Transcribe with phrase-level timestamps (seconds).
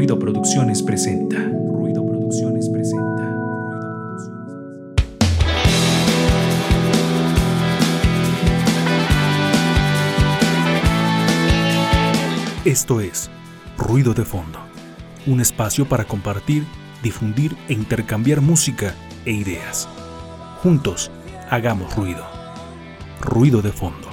[0.00, 1.36] Ruido Producciones presenta.
[1.36, 3.22] Ruido Producciones presenta.
[12.64, 13.30] Esto es
[13.76, 14.58] Ruido de Fondo,
[15.26, 16.64] un espacio para compartir,
[17.02, 18.94] difundir e intercambiar música
[19.26, 19.86] e ideas.
[20.62, 21.10] Juntos,
[21.50, 22.24] hagamos ruido.
[23.20, 24.09] Ruido de Fondo.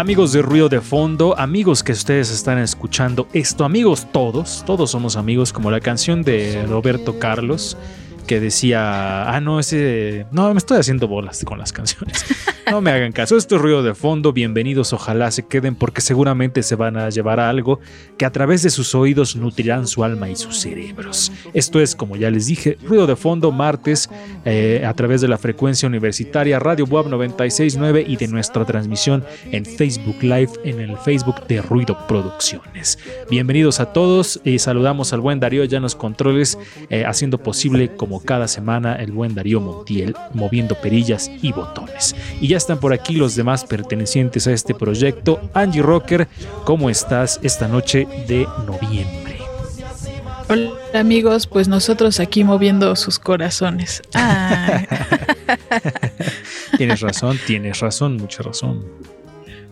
[0.00, 5.14] Amigos de Ruido de Fondo, amigos que ustedes están escuchando esto, amigos todos, todos somos
[5.14, 7.76] amigos, como la canción de Roberto Carlos
[8.30, 12.24] que decía, ah, no, ese, no, me estoy haciendo bolas con las canciones.
[12.70, 16.62] No me hagan caso, esto es ruido de fondo, bienvenidos, ojalá se queden porque seguramente
[16.62, 17.80] se van a llevar a algo
[18.16, 21.32] que a través de sus oídos nutrirán su alma y sus cerebros.
[21.52, 24.08] Esto es, como ya les dije, ruido de fondo, martes,
[24.44, 29.64] eh, a través de la frecuencia universitaria Radio Web 969 y de nuestra transmisión en
[29.64, 33.00] Facebook Live en el Facebook de Ruido Producciones.
[33.28, 36.56] Bienvenidos a todos y saludamos al buen Darío los controles,
[36.88, 42.14] eh, haciendo posible como cada semana el buen Darío Montiel, moviendo perillas y botones.
[42.40, 45.40] Y ya están por aquí los demás pertenecientes a este proyecto.
[45.54, 46.28] Angie Rocker,
[46.64, 49.38] ¿cómo estás esta noche de noviembre?
[50.48, 54.02] Hola amigos, pues nosotros aquí moviendo sus corazones.
[54.14, 54.82] Ah,
[56.76, 58.84] Tienes razón, tienes razón, mucha razón.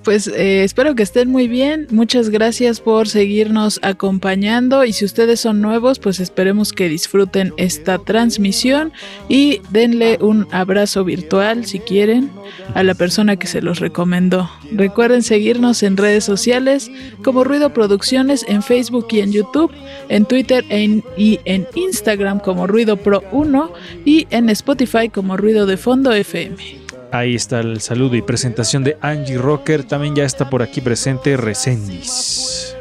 [0.09, 1.87] Pues eh, espero que estén muy bien.
[1.91, 7.98] Muchas gracias por seguirnos acompañando y si ustedes son nuevos, pues esperemos que disfruten esta
[7.98, 8.91] transmisión
[9.29, 12.31] y denle un abrazo virtual si quieren
[12.73, 14.51] a la persona que se los recomendó.
[14.73, 16.91] Recuerden seguirnos en redes sociales
[17.23, 19.70] como Ruido Producciones en Facebook y en YouTube,
[20.08, 23.74] en Twitter y en Instagram como Ruido Pro 1
[24.07, 26.87] y en Spotify como Ruido de Fondo FM.
[27.11, 29.85] Ahí está el saludo y presentación de Angie Rocker.
[29.85, 32.77] También ya está por aquí presente Resendis.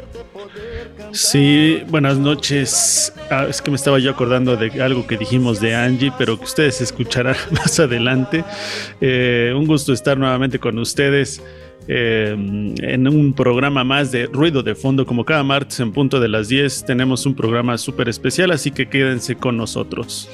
[1.12, 3.12] Sí, buenas noches.
[3.30, 6.44] Ah, es que me estaba yo acordando de algo que dijimos de Angie, pero que
[6.44, 8.44] ustedes escucharán más adelante.
[9.00, 11.42] Eh, un gusto estar nuevamente con ustedes
[11.88, 15.06] eh, en un programa más de ruido de fondo.
[15.06, 18.90] Como cada martes en punto de las 10 tenemos un programa súper especial, así que
[18.90, 20.28] quédense con nosotros.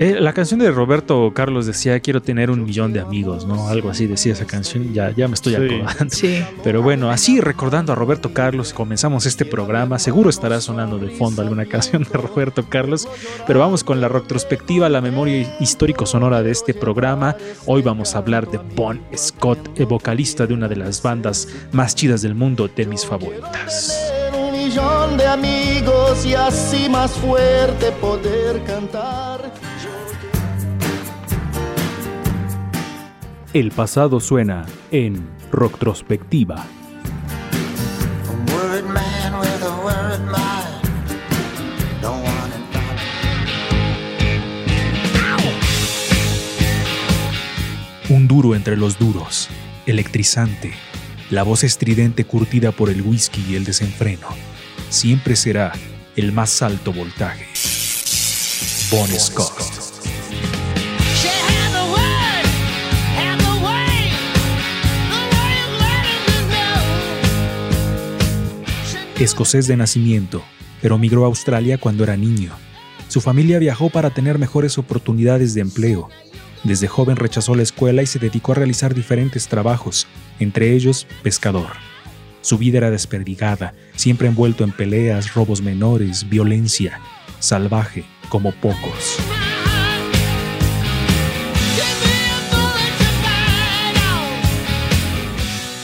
[0.00, 3.66] Eh, la canción de Roberto Carlos decía quiero tener un millón de amigos, ¿no?
[3.66, 4.94] Algo así decía esa canción.
[4.94, 5.74] Ya, ya me estoy Sí.
[5.74, 6.14] acordando.
[6.14, 6.44] Sí.
[6.62, 9.98] Pero bueno, así recordando a Roberto Carlos, comenzamos este programa.
[9.98, 13.08] Seguro estará sonando de fondo alguna canción de Roberto Carlos,
[13.44, 17.34] pero vamos con la retrospectiva, la memoria histórico-sonora de este programa.
[17.66, 21.96] Hoy vamos a hablar de Bon Scott, el vocalista de una de las bandas más
[21.96, 23.98] chidas del mundo, de mis favoritas.
[24.30, 29.57] Tener un millón de amigos y así más fuerte poder cantar.
[33.54, 36.56] El pasado suena en Retrospectiva.
[36.56, 36.66] A
[38.52, 40.82] worried man with a worried mind.
[42.02, 42.60] Don't want it
[48.10, 49.48] Un duro entre los duros,
[49.86, 50.74] electrizante,
[51.30, 54.28] la voz estridente curtida por el whisky y el desenfreno,
[54.90, 55.72] siempre será
[56.16, 57.46] el más alto voltaje.
[58.90, 59.57] Bon Scott.
[69.18, 70.44] Escocés de nacimiento,
[70.80, 72.52] pero migró a Australia cuando era niño.
[73.08, 76.08] Su familia viajó para tener mejores oportunidades de empleo.
[76.62, 80.06] Desde joven rechazó la escuela y se dedicó a realizar diferentes trabajos,
[80.38, 81.70] entre ellos pescador.
[82.42, 87.00] Su vida era desperdigada, siempre envuelto en peleas, robos menores, violencia,
[87.40, 89.18] salvaje como pocos.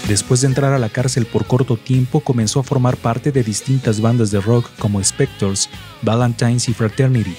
[0.08, 4.02] Después de entrar a la cárcel por corto tiempo, comenzó a formar parte de distintas
[4.02, 5.70] bandas de rock como Spectors,
[6.02, 7.36] Valentines y Fraternity.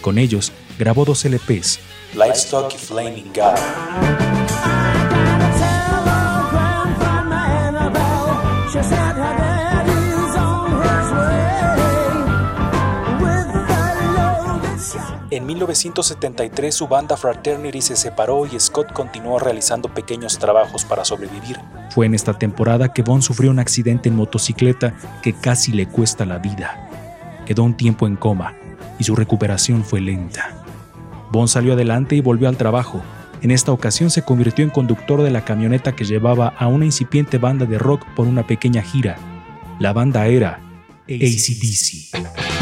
[0.00, 1.80] Con ellos, grabó dos LPs,
[2.14, 4.24] Livestock y Flaming God.
[15.34, 21.58] En 1973 su banda Fraternity se separó y Scott continuó realizando pequeños trabajos para sobrevivir.
[21.90, 24.94] Fue en esta temporada que Bon sufrió un accidente en motocicleta
[25.24, 26.88] que casi le cuesta la vida.
[27.46, 28.54] Quedó un tiempo en coma
[28.96, 30.64] y su recuperación fue lenta.
[31.32, 33.02] Bon salió adelante y volvió al trabajo.
[33.42, 37.38] En esta ocasión se convirtió en conductor de la camioneta que llevaba a una incipiente
[37.38, 39.16] banda de rock por una pequeña gira.
[39.80, 40.60] La banda era
[41.08, 42.53] ACDC.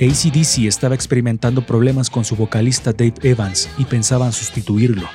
[0.00, 5.06] ACDC estaba experimentando problemas con su vocalista Dave Evans y pensaban sustituirlo.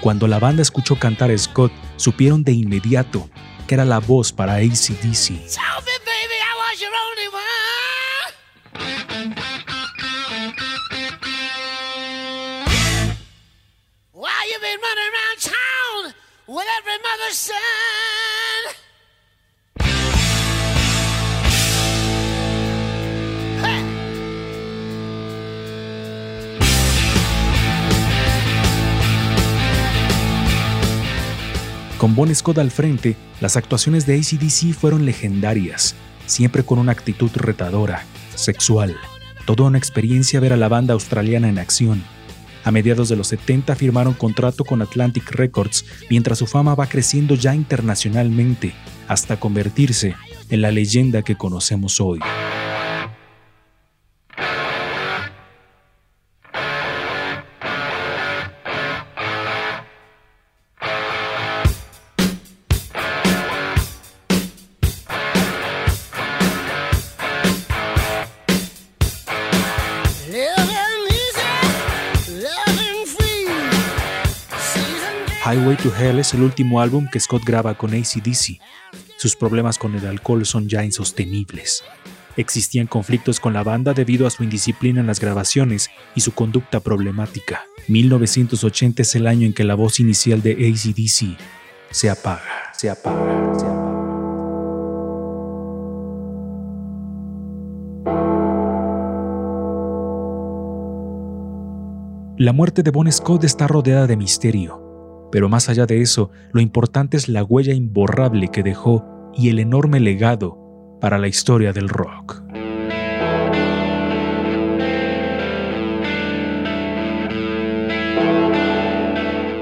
[0.00, 3.28] Cuando la banda escuchó cantar a Scott, supieron de inmediato
[3.66, 5.32] que era la voz para ACDC.
[17.32, 18.21] Tell
[32.02, 35.94] Con Bon Scott al frente, las actuaciones de ACDC fueron legendarias,
[36.26, 38.02] siempre con una actitud retadora,
[38.34, 38.96] sexual.
[39.46, 42.02] Toda una experiencia ver a la banda australiana en acción.
[42.64, 47.36] A mediados de los 70 firmaron contrato con Atlantic Records, mientras su fama va creciendo
[47.36, 48.74] ya internacionalmente,
[49.06, 50.16] hasta convertirse
[50.50, 52.18] en la leyenda que conocemos hoy.
[75.44, 78.58] Highway to Hell es el último álbum que Scott graba con ACDC.
[79.18, 81.84] Sus problemas con el alcohol son ya insostenibles.
[82.38, 86.80] Existían conflictos con la banda debido a su indisciplina en las grabaciones y su conducta
[86.80, 87.66] problemática.
[87.88, 91.36] 1980 es el año en que la voz inicial de ACDC
[91.90, 93.81] se apaga, se apaga, se apaga.
[102.42, 106.60] La muerte de Bon Scott está rodeada de misterio, pero más allá de eso, lo
[106.60, 110.58] importante es la huella imborrable que dejó y el enorme legado
[111.00, 112.42] para la historia del rock.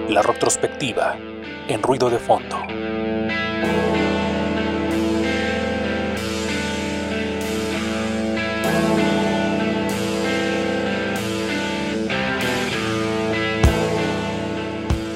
[0.09, 1.19] La retrospectiva
[1.69, 2.57] en ruido de fondo.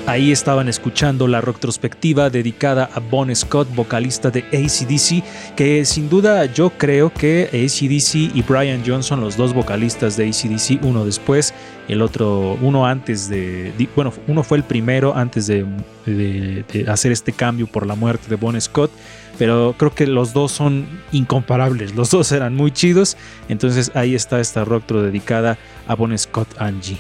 [0.06, 5.24] Ahí estaban escuchando la retrospectiva dedicada a Bon Scott, vocalista de ACDC,
[5.56, 10.84] que sin duda yo creo que ACDC y Brian Johnson, los dos vocalistas de ACDC,
[10.84, 11.54] uno después,
[11.88, 15.64] el otro, uno antes de, bueno, uno fue el primero antes de,
[16.04, 18.90] de- de hacer este cambio por la muerte de Bon Scott,
[19.38, 23.16] pero creo que los dos son incomparables, los dos eran muy chidos,
[23.48, 25.56] entonces ahí está esta retro dedicada
[25.88, 26.98] a Bon Scott Angie.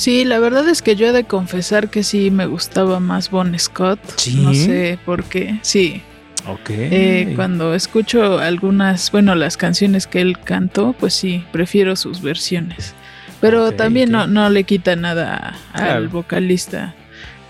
[0.00, 3.54] Sí, la verdad es que yo he de confesar que sí me gustaba más Bon
[3.58, 4.00] Scott.
[4.16, 4.40] ¿Sí?
[4.40, 5.58] No sé por qué.
[5.60, 6.00] Sí.
[6.46, 6.70] Ok.
[6.70, 12.94] Eh, cuando escucho algunas, bueno, las canciones que él cantó, pues sí, prefiero sus versiones.
[13.42, 14.10] Pero también.
[14.10, 16.94] No, no le quita nada al vocalista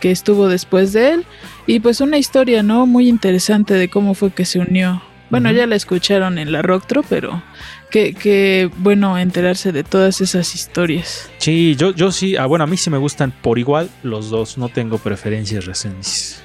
[0.00, 1.26] que estuvo después de él.
[1.69, 2.85] Y pues una historia, ¿no?
[2.85, 5.00] Muy interesante de cómo fue que se unió.
[5.30, 7.45] Bueno, ya la escucharon en la Rocktro, pero
[7.90, 11.30] que, que bueno enterarse de todas esas historias.
[11.38, 14.56] Sí, yo, yo sí, ah, bueno, a mí sí me gustan por igual los dos,
[14.59, 16.42] no tengo preferencias recientes.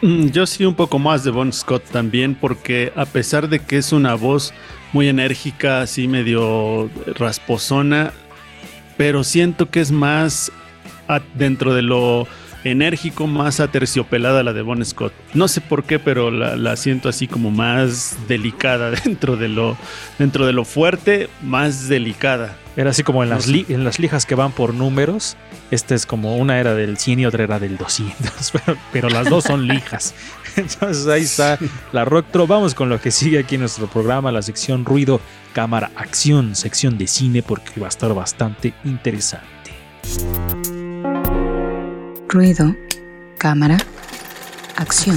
[0.00, 3.78] Mm, Yo sí un poco más de Bon Scott también, porque a pesar de que
[3.78, 4.54] es una voz
[4.92, 8.12] muy enérgica, así medio rasposona,
[8.96, 10.52] pero siento que es más
[11.34, 12.28] dentro de lo
[12.64, 15.12] enérgico, más aterciopelada la de Bon Scott.
[15.34, 19.76] No sé por qué, pero la, la siento así como más delicada dentro de lo
[20.18, 22.56] dentro de lo fuerte, más delicada.
[22.76, 25.36] Era así como en las, li- en las lijas que van por números.
[25.72, 29.28] Esta es como una era del 100 y otra era del 200, pero, pero las
[29.28, 30.14] dos son lijas.
[30.56, 31.58] Entonces ahí está
[31.92, 32.46] la Rocktro.
[32.46, 35.20] Vamos con lo que sigue aquí en nuestro programa, la sección ruido,
[35.54, 39.48] cámara, acción, sección de cine, porque va a estar bastante interesante.
[42.28, 42.74] Ruido,
[43.38, 43.78] cámara,
[44.76, 45.16] acción.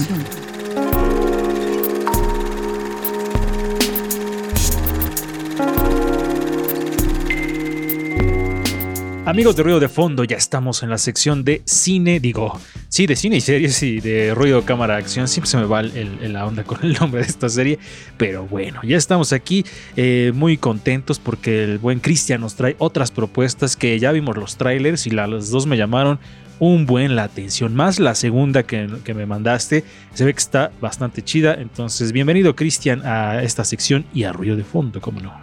[9.25, 13.15] Amigos de Ruido de Fondo, ya estamos en la sección de cine, digo, sí, de
[13.15, 15.27] cine y series y de ruido, cámara, acción.
[15.27, 17.79] Siempre se me va la onda con el nombre de esta serie,
[18.17, 19.63] pero bueno, ya estamos aquí
[19.95, 24.57] eh, muy contentos porque el buen Cristian nos trae otras propuestas que ya vimos los
[24.57, 26.19] trailers y la- las dos me llamaron
[26.61, 27.73] un buen la atención.
[27.75, 31.55] Más la segunda que, que me mandaste, se ve que está bastante chida.
[31.55, 35.33] Entonces, bienvenido Cristian a esta sección y a Ruido de Fondo, cómo no.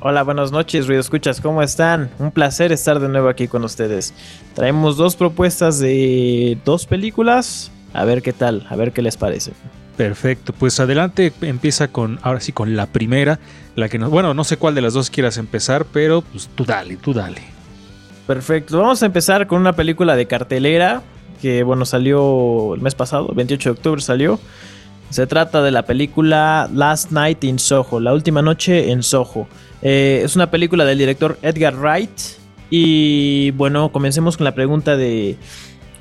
[0.00, 2.10] Hola, buenas noches, Ruido Escuchas, ¿cómo están?
[2.18, 4.12] Un placer estar de nuevo aquí con ustedes.
[4.54, 7.70] Traemos dos propuestas de dos películas.
[7.92, 9.52] A ver qué tal, a ver qué les parece.
[9.96, 13.38] Perfecto, pues adelante, empieza con, ahora sí, con la primera,
[13.76, 16.64] la que no, bueno, no sé cuál de las dos quieras empezar, pero pues tú
[16.64, 17.59] dale, tú dale.
[18.30, 21.02] Perfecto, vamos a empezar con una película de cartelera
[21.42, 24.38] que, bueno, salió el mes pasado, el 28 de octubre salió.
[25.08, 29.48] Se trata de la película Last Night in Soho, La Última Noche en Soho.
[29.82, 32.20] Eh, es una película del director Edgar Wright.
[32.70, 35.36] Y bueno, comencemos con la pregunta de...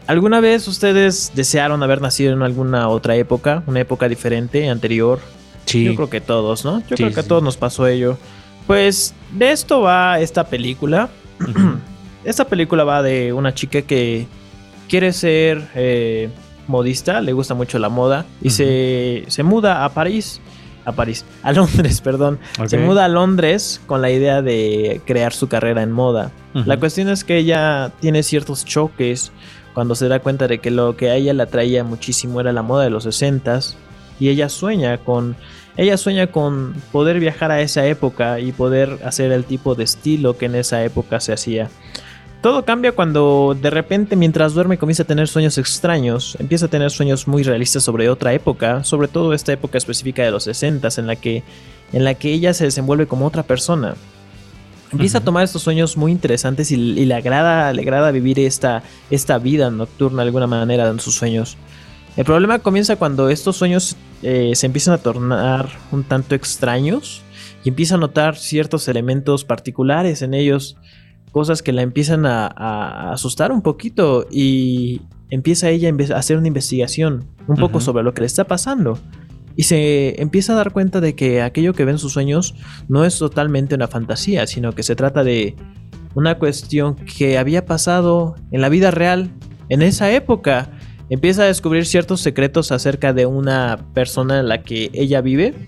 [0.06, 3.64] ¿Alguna vez ustedes desearon haber nacido en alguna otra época?
[3.66, 5.18] Una época diferente, anterior.
[5.66, 6.82] Sí, Yo creo que todos, ¿no?
[6.82, 8.20] Yo Sí, creo que a todos nos pasó ello.
[8.68, 11.10] Pues de esto va esta película.
[12.24, 14.28] Esta película va de una chica que
[14.90, 16.30] quiere ser eh,
[16.68, 20.42] modista, le gusta mucho la moda y se, se muda a París.
[20.86, 22.40] A París, a Londres, perdón.
[22.66, 26.32] Se muda a Londres con la idea de crear su carrera en moda.
[26.54, 29.32] La cuestión es que ella tiene ciertos choques
[29.74, 32.64] cuando se da cuenta de que lo que a ella la atraía muchísimo era la
[32.64, 33.76] moda de los 60s
[34.20, 35.36] y ella sueña con
[35.78, 40.38] ella sueña con poder viajar a esa época y poder hacer el tipo de estilo
[40.38, 41.70] que en esa época se hacía.
[42.42, 46.90] Todo cambia cuando de repente mientras duerme comienza a tener sueños extraños, empieza a tener
[46.90, 51.08] sueños muy realistas sobre otra época, sobre todo esta época específica de los 60s en
[51.08, 51.44] la que
[51.92, 53.96] en la que ella se desenvuelve como otra persona.
[54.92, 58.84] Empieza a tomar estos sueños muy interesantes y, y le, agrada, le agrada vivir esta,
[59.12, 61.58] esta vida nocturna de alguna manera en sus sueños.
[62.18, 67.22] El problema comienza cuando estos sueños eh, se empiezan a tornar un tanto extraños
[67.64, 70.76] y empieza a notar ciertos elementos particulares en ellos,
[71.32, 76.48] cosas que la empiezan a, a asustar un poquito y empieza ella a hacer una
[76.48, 78.98] investigación un poco sobre lo que le está pasando.
[79.56, 82.56] Y se empieza a dar cuenta de que aquello que ve en sus sueños
[82.88, 85.56] no es totalmente una fantasía, sino que se trata de
[86.16, 89.30] una cuestión que había pasado en la vida real
[89.70, 90.72] en esa época.
[91.10, 95.68] Empieza a descubrir ciertos secretos acerca de una persona en la que ella vive,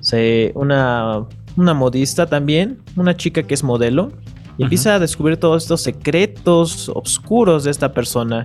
[0.00, 1.26] se- una,
[1.56, 4.12] una modista también, una chica que es modelo,
[4.58, 8.44] y empieza a descubrir todos estos secretos oscuros de esta persona.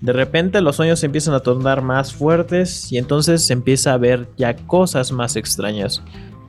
[0.00, 3.96] De repente los sueños se empiezan a tornar más fuertes y entonces se empieza a
[3.96, 6.02] ver ya cosas más extrañas.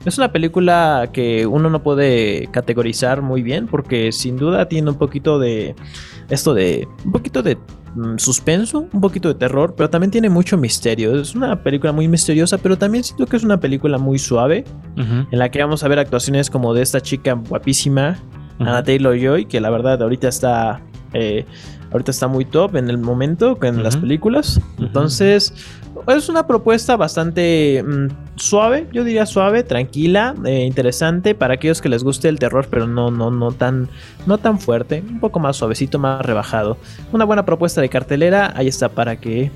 [0.04, 4.98] Es una película que uno no puede categorizar muy bien porque sin duda tiene un
[4.98, 5.74] poquito de
[6.28, 7.56] esto de un poquito de
[7.94, 11.20] mm, suspenso, un poquito de terror, pero también tiene mucho misterio.
[11.20, 14.64] Es una película muy misteriosa, pero también siento que es una película muy suave
[14.96, 18.18] en la que vamos a ver actuaciones como de esta chica guapísima,
[18.58, 18.68] Ujú.
[18.68, 20.80] Anna Taylor Joy, que la verdad ahorita está
[21.12, 21.44] eh,
[21.92, 24.60] ahorita está muy top en el momento en las películas.
[24.78, 25.54] Entonces,
[26.06, 31.88] es una propuesta bastante mm, suave, yo diría suave, tranquila, eh, interesante para aquellos que
[31.88, 33.88] les guste el terror, pero no no no tan
[34.26, 36.76] no tan fuerte, un poco más suavecito, más rebajado.
[37.12, 39.50] Una buena propuesta de cartelera, ahí está para que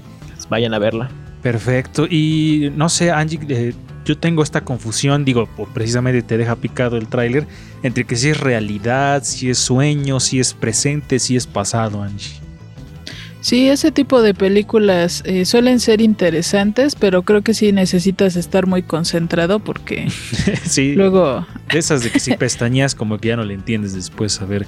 [0.49, 1.11] vayan a verla.
[1.43, 2.07] Perfecto.
[2.07, 7.09] Y no sé, Angie, eh, yo tengo esta confusión, digo, precisamente te deja picado el
[7.09, 7.47] tráiler,
[7.83, 12.41] entre que si es realidad, si es sueño, si es presente, si es pasado, Angie.
[13.41, 18.67] Sí, ese tipo de películas eh, suelen ser interesantes, pero creo que sí necesitas estar
[18.67, 20.09] muy concentrado porque
[20.65, 21.47] sí, luego...
[21.73, 24.67] de esas de que si pestañeas como que ya no le entiendes después a ver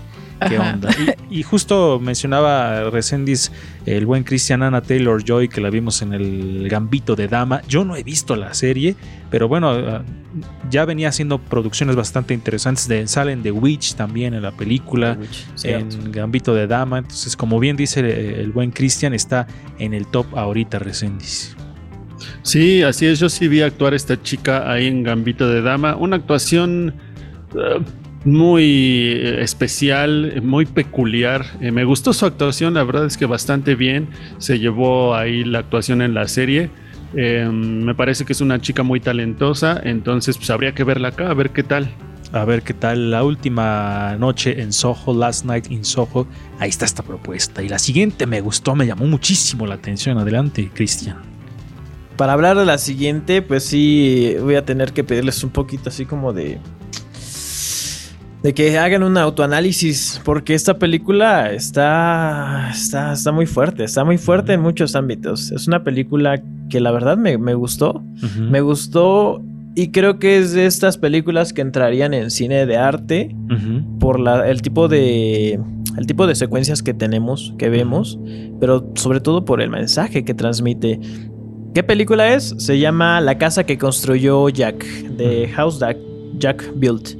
[0.48, 0.90] qué onda.
[1.30, 3.50] Y, y justo mencionaba Resendiz
[3.86, 7.62] el buen Christian Anna Taylor Joy que la vimos en el Gambito de Dama.
[7.68, 8.94] Yo no he visto la serie,
[9.30, 10.02] pero bueno, ah,
[10.70, 12.88] ya venía haciendo producciones bastante interesantes.
[12.88, 15.18] De, salen de Witch también en la película,
[15.64, 16.98] en Gambito de Dama.
[16.98, 19.46] Entonces, como bien dice eh, el buen Christian, está
[19.78, 21.56] en el top ahorita Resendiz.
[22.42, 23.18] Sí, así es.
[23.18, 25.96] Yo sí vi actuar a esta chica ahí en Gambito de Dama.
[25.96, 26.94] Una actuación
[27.54, 27.80] eh,
[28.24, 31.44] muy eh, especial, muy peculiar.
[31.60, 34.08] Eh, me gustó su actuación, la verdad es que bastante bien.
[34.38, 36.70] Se llevó ahí la actuación en la serie.
[37.14, 41.30] Eh, me parece que es una chica muy talentosa, entonces pues habría que verla acá,
[41.30, 41.90] a ver qué tal.
[42.32, 46.26] A ver qué tal la última noche en Soho, Last Night in Soho.
[46.58, 47.62] Ahí está esta propuesta.
[47.62, 50.16] Y la siguiente me gustó, me llamó muchísimo la atención.
[50.16, 51.18] Adelante, Cristian.
[52.16, 56.06] Para hablar de la siguiente, pues sí, voy a tener que pedirles un poquito así
[56.06, 56.58] como de...
[58.42, 64.18] de que hagan un autoanálisis, porque esta película está, está, está muy fuerte, está muy
[64.18, 65.52] fuerte en muchos ámbitos.
[65.52, 68.02] Es una película que la verdad me, me gustó,
[68.38, 69.40] me gustó
[69.74, 73.34] y creo que es de estas películas que entrarían en cine de arte
[74.00, 75.60] por la, el tipo de
[75.96, 78.18] el tipo de secuencias que tenemos, que vemos,
[78.58, 80.98] pero sobre todo por el mensaje que transmite.
[81.74, 82.54] ¿Qué película es?
[82.58, 85.96] Se llama La casa que construyó Jack, de House That
[86.38, 87.10] Jack Built.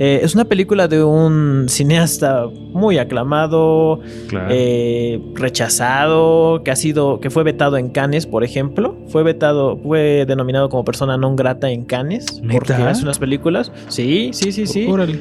[0.00, 4.46] Eh, es una película de un cineasta muy aclamado, Claro.
[4.48, 8.96] eh, rechazado, que ha sido, que fue vetado en Cannes, por ejemplo.
[9.08, 12.52] Fue vetado, fue denominado como persona non grata en Cannes ¿Neta?
[12.54, 13.72] porque hace unas películas.
[13.88, 14.86] Sí, sí, sí, sí.
[14.88, 15.18] Órale.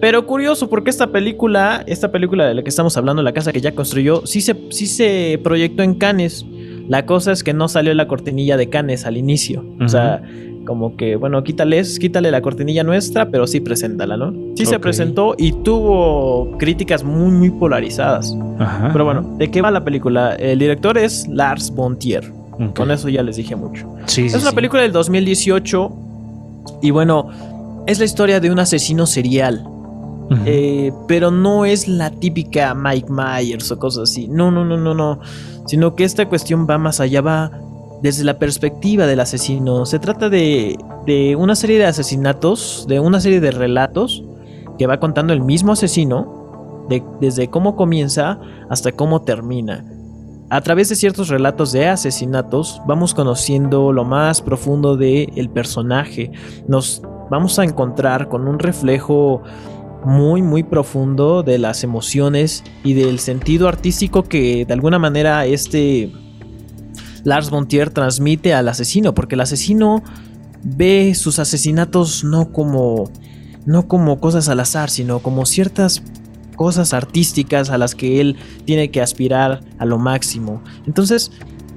[0.00, 3.60] Pero curioso, porque esta película, esta película de la que estamos hablando, la casa que
[3.60, 6.44] ya construyó, sí se, sí se proyectó en Cannes.
[6.88, 9.64] La cosa es que no salió la cortinilla de Cannes al inicio.
[9.80, 10.20] O sea,
[10.66, 14.34] como que, bueno, quítales, quítale la cortinilla nuestra, pero sí preséntala, ¿no?
[14.56, 18.36] Sí se presentó y tuvo críticas muy, muy polarizadas.
[18.58, 18.90] Ajá.
[18.92, 20.34] Pero bueno, ¿de qué va la película?
[20.34, 22.30] El director es Lars von Trier.
[22.52, 22.76] Ok.
[22.76, 23.86] Con eso ya les dije mucho.
[24.06, 24.56] Sí, sí, Es una sí.
[24.56, 25.92] película del 2018
[26.82, 27.28] y bueno,
[27.86, 29.66] es la historia de un asesino serial.
[30.44, 34.26] Eh, pero no es la típica Mike Myers o cosas así.
[34.26, 35.20] No, no, no, no, no.
[35.66, 37.52] Sino que esta cuestión va más allá, va
[38.02, 39.86] desde la perspectiva del asesino.
[39.86, 40.76] Se trata de,
[41.06, 44.22] de una serie de asesinatos, de una serie de relatos
[44.78, 48.38] que va contando el mismo asesino, de- desde cómo comienza
[48.70, 49.84] hasta cómo termina.
[50.50, 56.30] A través de ciertos relatos de asesinatos vamos conociendo lo más profundo del personaje.
[56.68, 59.42] Nos vamos a encontrar con un reflejo
[60.04, 66.12] muy muy profundo de las emociones y del sentido artístico que de alguna manera este
[67.26, 70.04] Lars von Trier transmite al asesino, porque el asesino
[70.62, 73.10] ve sus asesinatos no como
[73.64, 76.04] no como cosas al azar, sino como ciertas
[76.54, 80.62] cosas artísticas a las que él tiene que aspirar a lo máximo.
[80.86, 81.32] Entonces,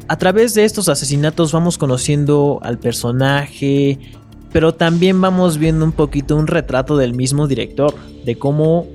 [0.08, 3.98] a través de estos asesinatos vamos conociendo al personaje,
[4.53, 8.86] pero también vamos viendo un poquito un retrato del mismo director, de cómo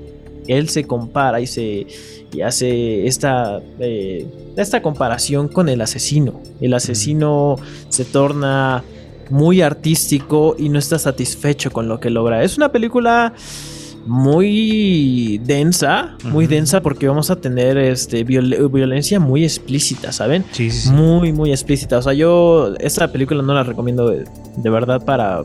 [0.47, 1.87] él se compara y se
[2.33, 6.41] y hace esta, eh, esta comparación con el asesino.
[6.59, 7.55] El asesino
[7.87, 8.83] se torna
[9.29, 12.43] muy artístico y no está satisfecho con lo que logra.
[12.43, 13.33] Es una película
[14.05, 20.45] muy densa, muy densa porque vamos a tener este viol- violencia muy explícita, ¿saben?
[20.51, 20.91] Sí, sí, sí.
[20.91, 21.97] Muy, muy explícita.
[21.97, 24.25] O sea, yo esta película no la recomiendo de,
[24.57, 25.43] de verdad para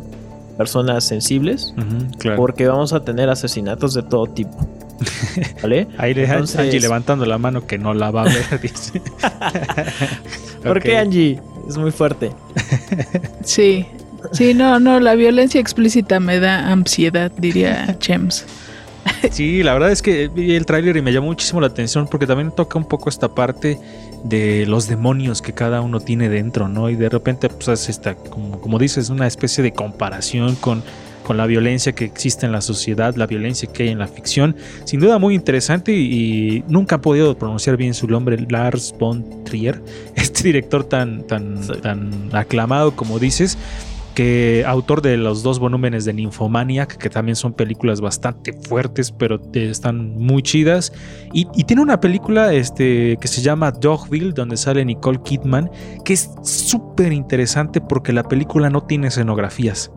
[0.59, 1.73] personas sensibles.
[2.19, 2.37] Claro.
[2.37, 4.57] Porque vamos a tener asesinatos de todo tipo.
[5.63, 5.89] ¿Vale?
[5.99, 9.01] Ahí le Entonces- Angie levantando la mano que no la va a ver, dice.
[10.63, 11.41] ¿Por qué, Angie?
[11.69, 12.33] Es muy fuerte.
[13.45, 13.87] Sí.
[14.33, 18.45] Sí, no, no, la violencia explícita me da ansiedad, diría Chems.
[19.31, 22.27] Sí, la verdad es que vi el tráiler y me llamó muchísimo la atención porque
[22.27, 23.79] también toca un poco esta parte
[24.25, 26.91] de los demonios que cada uno tiene dentro, ¿no?
[26.91, 30.83] Y de repente, pues, hace esta, como, como dices, una especie de comparación con,
[31.31, 34.57] con la violencia que existe en la sociedad, la violencia que hay en la ficción.
[34.83, 39.45] Sin duda muy interesante y, y nunca he podido pronunciar bien su nombre, Lars von
[39.45, 39.81] Trier,
[40.17, 41.73] este director tan, tan, Sí.
[41.83, 43.57] tan aclamado como dices
[44.17, 49.41] que autor de los dos volúmenes de Nymphomaniac, que también son películas bastante fuertes, pero
[49.53, 50.93] eh, están muy chidas.
[51.33, 55.71] Y, y tiene una película este, que se llama Dogville, donde sale Nicole Kidman,
[56.05, 59.93] que es súper interesante porque la película no tiene escenografías.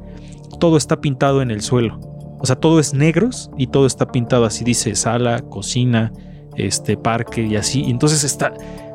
[0.60, 2.00] Todo está pintado en el suelo.
[2.40, 6.12] O sea, todo es negros y todo está pintado así, dice sala, cocina,
[6.58, 7.86] este parque y así.
[7.88, 8.54] Entonces está,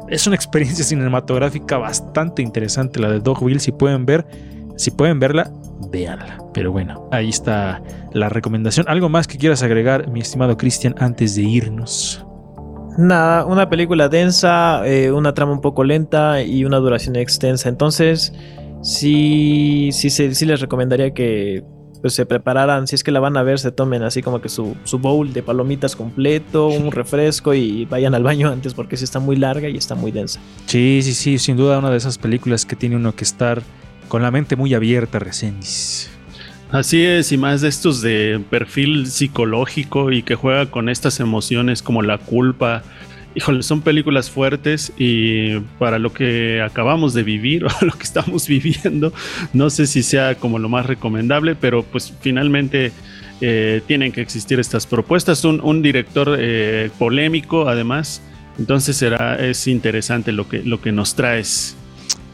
[0.09, 3.61] es una experiencia cinematográfica bastante interesante la de Dogville.
[3.61, 4.27] Si pueden ver,
[4.77, 5.51] si pueden verla,
[5.90, 6.38] véanla.
[6.53, 8.87] Pero bueno, ahí está la recomendación.
[8.88, 12.25] ¿Algo más que quieras agregar, mi estimado Cristian, antes de irnos?
[12.99, 17.68] Nada, una película densa, eh, una trama un poco lenta y una duración extensa.
[17.68, 18.33] Entonces,
[18.83, 21.62] sí, sí, se- sí les recomendaría que
[22.01, 22.87] pues, se prepararan.
[22.87, 25.33] Si es que la van a ver, se tomen así como que su, su bowl
[25.33, 29.69] de palomitas completo, un refresco y vayan al baño antes porque sí está muy larga
[29.69, 30.41] y está muy densa.
[30.67, 33.62] Sí, sí, sí, sin duda una de esas películas que tiene uno que estar
[34.09, 36.11] con la mente muy abierta, Resendiz.
[36.71, 41.83] Así es, y más de estos de perfil psicológico y que juega con estas emociones
[41.83, 42.83] como la culpa.
[43.38, 48.48] Híjole, son películas fuertes y para lo que acabamos de vivir o lo que estamos
[48.48, 49.12] viviendo,
[49.53, 52.90] no sé si sea como lo más recomendable, pero pues finalmente
[53.40, 55.44] eh, tienen que existir estas propuestas.
[55.44, 58.22] Un, director eh, polémico, además,
[58.59, 61.77] entonces será es interesante lo que, lo que nos traes.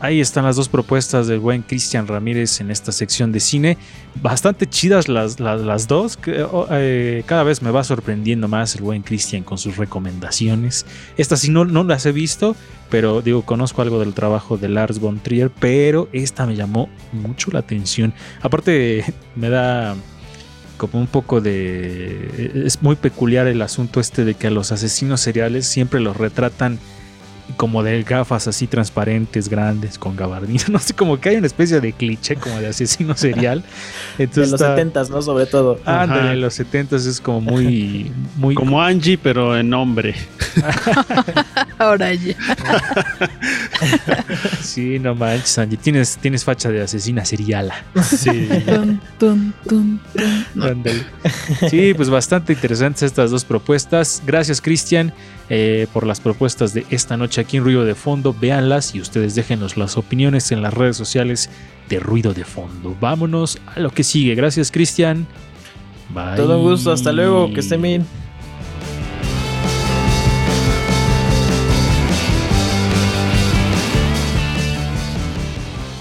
[0.05, 3.79] Ahí están las dos propuestas del buen Cristian Ramírez en esta sección de cine.
[4.21, 6.19] Bastante chidas las, las, dos.
[6.19, 10.85] que, oh, eh, cada vez me va sorprendiendo más el buen Cristian con sus recomendaciones.
[11.17, 12.55] Estas sí no, no las he visto,
[12.91, 17.51] pero digo, conozco algo del trabajo de Lars von Trier, pero esta me llamó mucho
[17.51, 18.13] la atención.
[18.43, 19.97] Aparte, me da
[20.77, 22.63] como un poco de...
[22.67, 26.79] Es muy peculiar el asunto este de que a los asesinos seriales siempre los retratan
[27.57, 30.65] como de gafas así transparentes, grandes, con gabardina.
[30.69, 33.63] No sé, como que hay una especie de cliché como de asesino serial.
[34.19, 35.23] De Entonces los está- 70 ¿no?
[35.23, 35.79] Sobre todo.
[35.85, 36.33] Ajá.
[36.33, 38.11] en los 70 es como muy...
[38.37, 40.15] muy Como Angie, pero en hombre.
[41.79, 42.35] Ahora ya.
[44.63, 45.77] Sí, no manches, Angie.
[45.77, 47.75] Tienes, tienes facha de asesina seriala.
[48.03, 48.49] Sí.
[51.69, 54.23] Sí, pues bastante interesantes estas dos propuestas.
[54.27, 55.13] Gracias, Cristian,
[55.51, 58.35] eh, por las propuestas de esta noche aquí en Ruido de Fondo.
[58.39, 61.51] Véanlas y ustedes déjenos las opiniones en las redes sociales
[61.89, 62.97] de Ruido de Fondo.
[63.01, 64.35] Vámonos a lo que sigue.
[64.35, 65.27] Gracias, Cristian.
[66.15, 66.37] Bye.
[66.37, 66.93] Todo un gusto.
[66.93, 67.53] Hasta luego.
[67.53, 68.07] Que estén bien.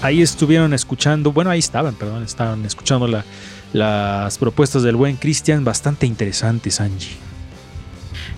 [0.02, 3.24] Ahí estuvieron escuchando, bueno, ahí estaban, perdón, estaban escuchando la-
[3.72, 7.16] las propuestas del buen Cristian, bastante interesantes, Angie.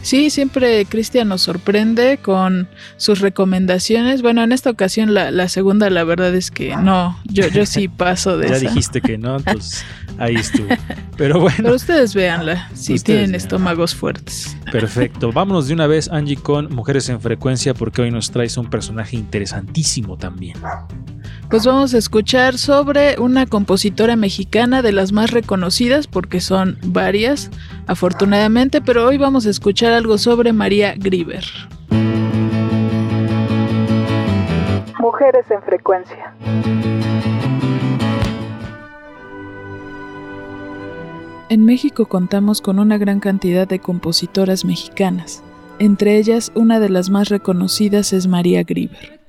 [0.07, 4.23] Sí, siempre Cristian nos sorprende con sus recomendaciones.
[4.23, 7.88] Bueno, en esta ocasión la, la segunda, la verdad es que no, yo, yo sí
[8.05, 8.69] paso de Ya esa.
[8.69, 9.85] dijiste que no, entonces
[10.19, 10.69] ahí estuvo.
[11.16, 13.37] Pero bueno, Pero ustedes véanla, si Ustedes tienen véanla.
[13.38, 14.57] estómagos fuertes.
[14.71, 15.33] perfecto.
[15.33, 19.16] Vámonos de una vez, Angie, con Mujeres en Frecuencia, porque hoy nos traes un personaje
[19.16, 20.57] interesantísimo también.
[21.51, 27.51] Pues vamos a escuchar sobre una compositora mexicana de las más reconocidas, porque son varias,
[27.87, 31.45] afortunadamente, pero hoy vamos a escuchar algo sobre María Grieber.
[35.01, 36.35] Mujeres en frecuencia.
[41.49, 45.43] En México contamos con una gran cantidad de compositoras mexicanas.
[45.79, 49.21] Entre ellas, una de las más reconocidas es María Grieber.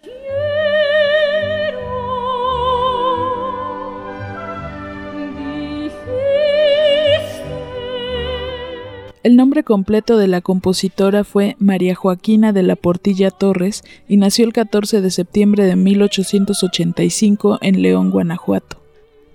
[9.28, 14.46] El nombre completo de la compositora fue María Joaquina de la Portilla Torres y nació
[14.46, 18.82] el 14 de septiembre de 1885 en León, Guanajuato.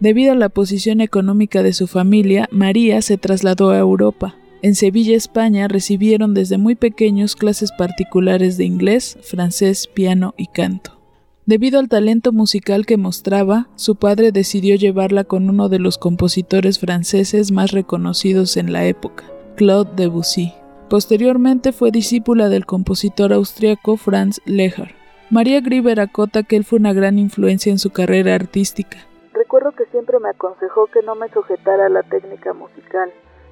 [0.01, 4.35] Debido a la posición económica de su familia, María se trasladó a Europa.
[4.63, 10.99] En Sevilla, España, recibieron desde muy pequeños clases particulares de inglés, francés, piano y canto.
[11.45, 16.79] Debido al talento musical que mostraba, su padre decidió llevarla con uno de los compositores
[16.79, 19.25] franceses más reconocidos en la época,
[19.57, 20.55] Claude Debussy.
[20.89, 24.95] Posteriormente fue discípula del compositor austriaco Franz Lehár.
[25.31, 28.99] María Grieber acota que él fue una gran influencia en su carrera artística.
[29.33, 33.11] Recuerdo que siempre me aconsejó que no me sujetara a la técnica musical,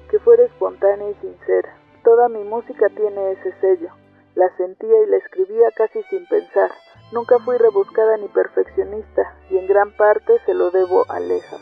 [0.09, 1.75] que fuera espontánea y sincera.
[2.03, 3.89] Toda mi música tiene ese sello.
[4.35, 6.71] La sentía y la escribía casi sin pensar.
[7.11, 11.57] Nunca fui rebuscada ni perfeccionista, y en gran parte se lo debo a Leja.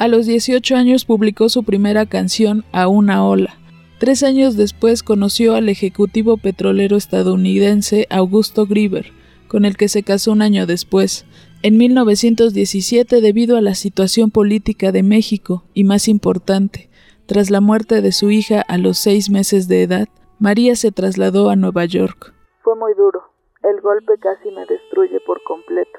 [0.00, 3.58] A los 18 años publicó su primera canción, A una ola.
[3.98, 9.12] Tres años después conoció al ejecutivo petrolero estadounidense Augusto Grieber,
[9.46, 11.26] con el que se casó un año después.
[11.62, 16.88] En 1917, debido a la situación política de México, y más importante,
[17.26, 20.08] tras la muerte de su hija a los seis meses de edad,
[20.38, 22.32] María se trasladó a Nueva York.
[22.62, 23.22] Fue muy duro.
[23.62, 25.98] El golpe casi me destruye por completo.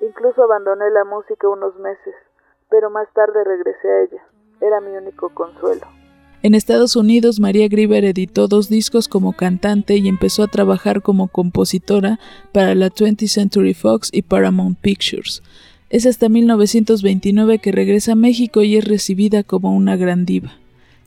[0.00, 2.14] Incluso abandoné la música unos meses,
[2.70, 4.22] pero más tarde regresé a ella.
[4.60, 5.86] Era mi único consuelo.
[6.42, 11.28] En Estados Unidos, María Grieber editó dos discos como cantante y empezó a trabajar como
[11.28, 12.18] compositora
[12.52, 15.42] para la 20th Century Fox y Paramount Pictures.
[15.90, 20.52] Es hasta 1929 que regresa a México y es recibida como una gran diva.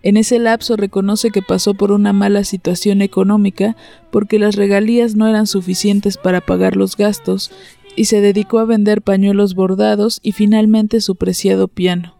[0.04, 3.78] En ese lapso reconoce que pasó por una mala situación económica
[4.12, 7.52] porque las regalías no eran suficientes para pagar los gastos
[7.95, 12.15] y se dedicó a vender pañuelos bordados y finalmente su preciado piano.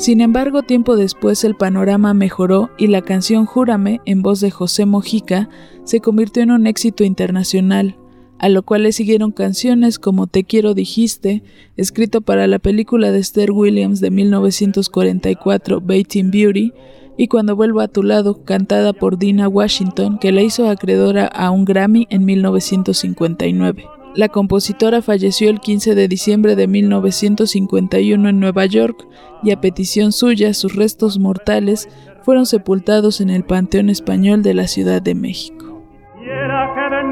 [0.00, 4.86] Sin embargo, tiempo después el panorama mejoró y la canción Júrame, en voz de José
[4.86, 5.50] Mojica,
[5.84, 7.96] se convirtió en un éxito internacional,
[8.38, 11.42] a lo cual le siguieron canciones como Te quiero dijiste,
[11.76, 16.72] escrito para la película de Esther Williams de 1944, Bating Beauty,
[17.20, 21.50] y Cuando vuelvo a tu lado, cantada por Dina Washington, que la hizo acreedora a
[21.50, 23.84] un Grammy en 1959.
[24.14, 29.06] La compositora falleció el 15 de diciembre de 1951 en Nueva York
[29.42, 31.90] y a petición suya sus restos mortales
[32.22, 35.82] fueron sepultados en el Panteón Español de la Ciudad de México.
[36.16, 36.46] Que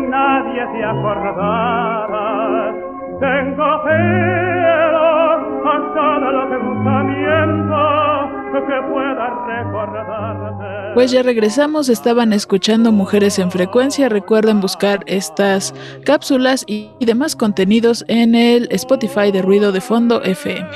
[0.08, 2.74] nadie acordara.
[3.20, 4.57] Tengo cero
[10.94, 14.08] Pues ya regresamos, estaban escuchando Mujeres en Frecuencia.
[14.08, 20.68] Recuerden buscar estas cápsulas y, demás contenidos en el Spotify de Ruido de Fondo FM.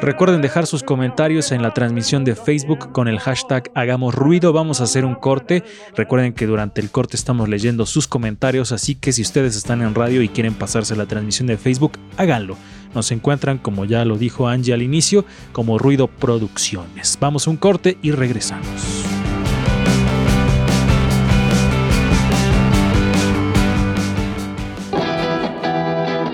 [0.00, 4.52] Recuerden dejar sus comentarios en la transmisión de Facebook con el hashtag Hagamos Ruido.
[4.52, 5.64] Vamos a hacer un corte.
[5.94, 9.94] Recuerden que durante el corte estamos leyendo sus comentarios, así que si ustedes están en
[9.94, 12.56] radio y quieren pasarse la transmisión de Facebook, háganlo.
[12.96, 17.18] Nos encuentran, como ya lo dijo Angie al inicio, como Ruido Producciones.
[17.20, 18.64] Vamos a un corte y regresamos.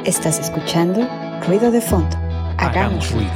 [0.05, 1.05] Estás escuchando
[1.45, 2.17] Ruido de Fondo.
[2.59, 3.29] Hagamos ruido.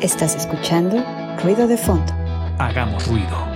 [0.00, 1.04] Estás escuchando
[1.42, 2.12] Ruido de Fondo.
[2.58, 3.51] Hagamos ruido.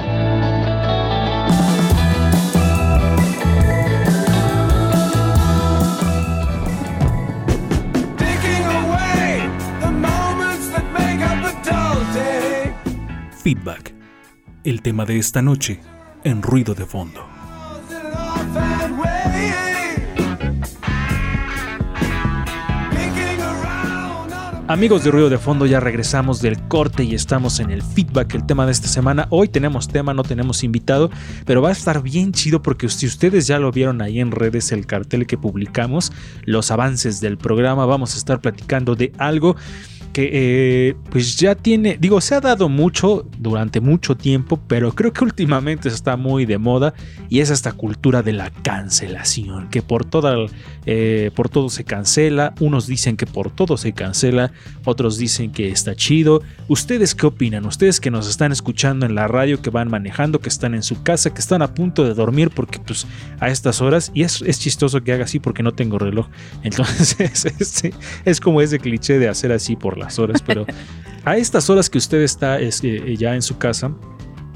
[13.47, 13.95] Feedback.
[14.65, 15.79] El tema de esta noche
[16.25, 17.25] en ruido de fondo.
[24.67, 28.47] Amigos de Ruido de Fondo, ya regresamos del corte y estamos en el feedback, el
[28.47, 29.29] tema de esta semana.
[29.31, 31.09] Hoy tenemos tema, no tenemos invitado,
[31.45, 34.73] pero va a estar bien chido porque si ustedes ya lo vieron ahí en redes,
[34.73, 36.11] el cartel que publicamos,
[36.47, 39.55] los avances del programa, vamos a estar platicando de algo
[40.17, 45.13] que eh, pues ya tiene, digo, se ha dado mucho durante mucho tiempo, pero creo
[45.13, 46.95] que últimamente está muy de moda
[47.29, 50.35] y es esta cultura de la cancelación, que por, toda,
[50.87, 54.53] eh, por todo se cancela, unos dicen que por todo se cancela,
[54.87, 56.41] otros dicen que está chido.
[56.67, 57.67] ¿Ustedes qué opinan?
[57.67, 61.03] Ustedes que nos están escuchando en la radio, que van manejando, que están en su
[61.03, 63.07] casa, que están a punto de dormir porque pues
[63.39, 66.29] a estas horas, y es, es chistoso que haga así porque no tengo reloj,
[66.63, 67.83] entonces es,
[68.25, 70.67] es como ese cliché de hacer así por horas, pero
[71.25, 73.93] a estas horas que usted está es, eh, ya en su casa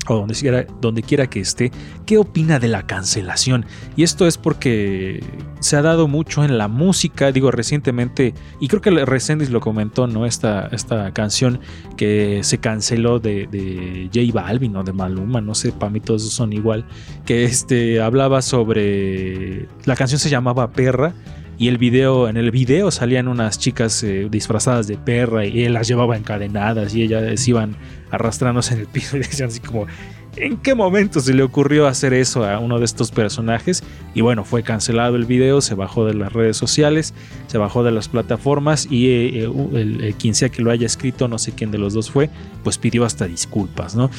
[0.08, 1.70] o donde quiera, donde quiera que esté,
[2.06, 3.66] ¿qué opina de la cancelación?
[3.96, 5.22] Y esto es porque
[5.60, 10.06] se ha dado mucho en la música, digo recientemente, y creo que Resendis lo comentó,
[10.06, 10.26] ¿no?
[10.26, 11.60] Esta, esta canción
[11.96, 16.22] que se canceló de, de J Balvin o de Maluma, no sé, para mí todos
[16.30, 16.86] son igual,
[17.24, 21.14] que este, hablaba sobre, la canción se llamaba Perra,
[21.60, 25.74] y el video, en el video salían unas chicas eh, disfrazadas de perra y él
[25.74, 27.76] las llevaba encadenadas y ellas iban
[28.10, 29.86] arrastrándose en el piso y decían así como,
[30.36, 33.84] ¿en qué momento se le ocurrió hacer eso a uno de estos personajes?
[34.14, 37.12] Y bueno, fue cancelado el video, se bajó de las redes sociales,
[37.46, 40.86] se bajó de las plataformas y eh, eh, el, el quien sea que lo haya
[40.86, 42.30] escrito, no sé quién de los dos fue,
[42.64, 44.10] pues pidió hasta disculpas, ¿no?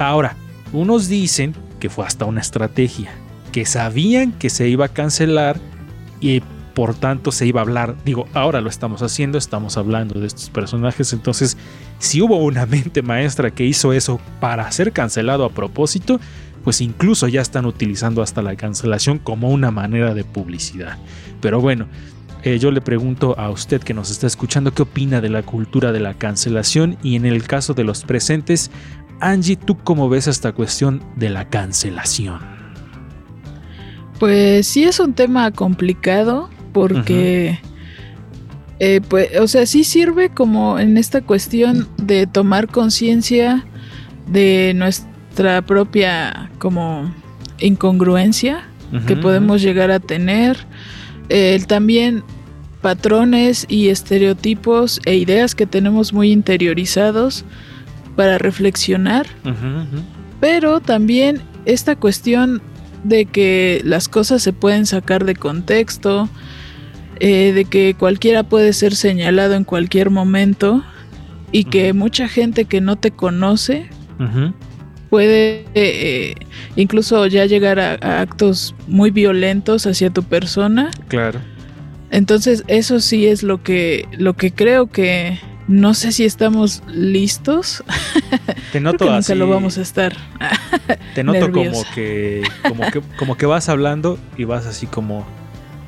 [0.00, 0.34] Ahora,
[0.72, 3.12] unos dicen que fue hasta una estrategia,
[3.52, 5.60] que sabían que se iba a cancelar
[6.20, 6.42] y
[6.74, 10.48] por tanto se iba a hablar, digo, ahora lo estamos haciendo, estamos hablando de estos
[10.50, 11.56] personajes, entonces
[11.98, 16.20] si hubo una mente maestra que hizo eso para ser cancelado a propósito,
[16.62, 20.98] pues incluso ya están utilizando hasta la cancelación como una manera de publicidad.
[21.40, 21.88] Pero bueno,
[22.44, 25.92] eh, yo le pregunto a usted que nos está escuchando qué opina de la cultura
[25.92, 28.70] de la cancelación y en el caso de los presentes,
[29.20, 32.57] Angie, ¿tú cómo ves esta cuestión de la cancelación?
[34.18, 37.60] Pues sí es un tema complicado porque,
[38.78, 43.64] eh, pues, o sea, sí sirve como en esta cuestión de tomar conciencia
[44.26, 47.12] de nuestra propia como
[47.60, 48.64] incongruencia
[49.06, 50.56] que podemos llegar a tener.
[51.28, 52.24] Eh, también
[52.80, 57.44] patrones y estereotipos e ideas que tenemos muy interiorizados
[58.16, 59.26] para reflexionar
[60.40, 62.62] pero también esta cuestión
[63.04, 66.28] de que las cosas se pueden sacar de contexto,
[67.20, 70.84] eh, de que cualquiera puede ser señalado en cualquier momento
[71.52, 73.88] y que mucha gente que no te conoce
[75.10, 76.34] puede eh,
[76.76, 80.90] incluso ya llegar a, a actos muy violentos hacia tu persona.
[81.08, 81.40] Claro.
[82.10, 87.84] Entonces eso sí es lo que, lo que creo que no sé si estamos listos.
[88.72, 89.34] Te Creo noto que nunca así.
[89.34, 90.14] lo vamos a estar.
[91.14, 95.26] Te noto como que, como que como que vas hablando y vas así como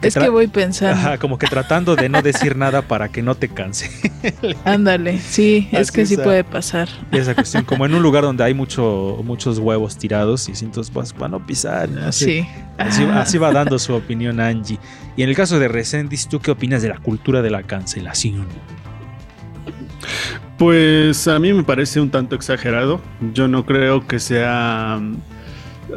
[0.03, 0.95] Es que voy pensando.
[0.95, 3.91] Ajá, como que tratando de no decir nada para que no te canse.
[4.65, 6.25] Ándale, sí, es Así que sí ah.
[6.25, 6.89] puede pasar.
[7.13, 11.13] Esa cuestión, como en un lugar donde hay mucho, muchos huevos tirados y sientos pues
[11.13, 11.89] para no pisar.
[11.89, 12.13] ¿no?
[12.13, 12.47] Sí.
[12.79, 13.21] Así, Ah.
[13.23, 14.79] así va dando su opinión Angie.
[15.17, 18.47] Y en el caso de Resendis, ¿tú qué opinas de la cultura de la cancelación?
[20.59, 23.01] Pues a mí me parece un tanto exagerado.
[23.33, 25.01] Yo no creo que sea...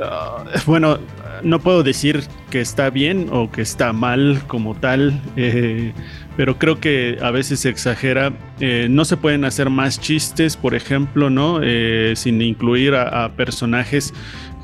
[0.02, 1.00] ah, bueno,
[1.44, 5.94] no puedo decir que está bien o que está mal como tal, eh,
[6.38, 8.34] pero creo que a veces se exagera.
[8.60, 11.60] Eh, no se pueden hacer más chistes, por ejemplo, ¿no?
[11.62, 14.14] Eh, sin incluir a, personajes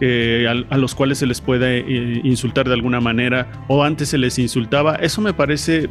[0.01, 1.79] a, los cuales se les puede
[2.23, 4.95] insultar de alguna manera o antes se les insultaba.
[4.95, 5.89] Eso me parece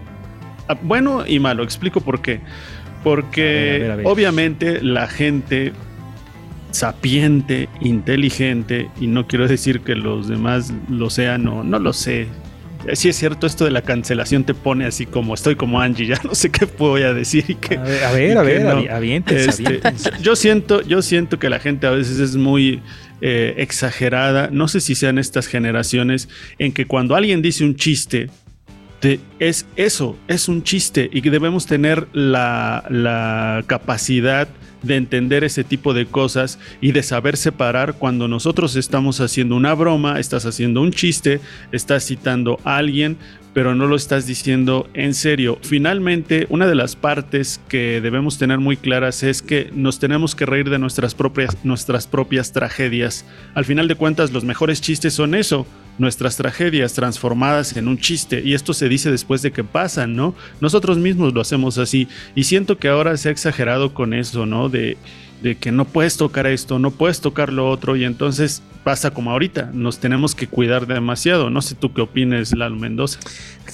[0.68, 1.62] ah, bueno y malo.
[1.62, 2.40] Explico por qué.
[3.04, 4.06] Porque A ver, a ver, a ver.
[4.06, 5.72] obviamente la gente
[6.70, 12.22] sapiente, inteligente, y no quiero decir que los demás lo sean o no lo sé.
[12.86, 16.06] Eh, Sí es cierto, esto de la cancelación te pone así como estoy como Angie,
[16.06, 17.76] ya no sé qué voy a decir y qué.
[17.78, 18.80] A ver, a ver, a ver, no.
[18.82, 19.80] avi- aviéntense, Este,
[20.22, 22.80] yo siento, yo siento que la gente a veces es muy
[23.20, 24.50] eh, exagerada.
[24.52, 28.30] No sé si sean estas generaciones en que cuando alguien dice un chiste,
[29.38, 34.48] es eso, es un chiste y que debemos tener la, la capacidad
[34.82, 39.74] de entender ese tipo de cosas y de saber separar cuando nosotros estamos haciendo una
[39.74, 41.40] broma, estás haciendo un chiste,
[41.72, 43.16] estás citando a alguien,
[43.54, 45.58] pero no lo estás diciendo en serio.
[45.62, 50.46] Finalmente, una de las partes que debemos tener muy claras es que nos tenemos que
[50.46, 53.24] reír de nuestras propias, nuestras propias tragedias.
[53.54, 55.66] Al final de cuentas, los mejores chistes son eso,
[55.98, 58.42] nuestras tragedias transformadas en un chiste.
[58.44, 60.34] Y esto se dice después de que pasan, ¿no?
[60.60, 62.08] Nosotros mismos lo hacemos así.
[62.34, 64.68] Y siento que ahora se ha exagerado con eso, ¿no?
[64.68, 64.96] De,
[65.42, 67.96] de que no puedes tocar esto, no puedes tocar lo otro.
[67.96, 69.70] Y entonces pasa como ahorita.
[69.72, 71.50] Nos tenemos que cuidar demasiado.
[71.50, 73.20] No sé tú qué opines, Lalo Mendoza.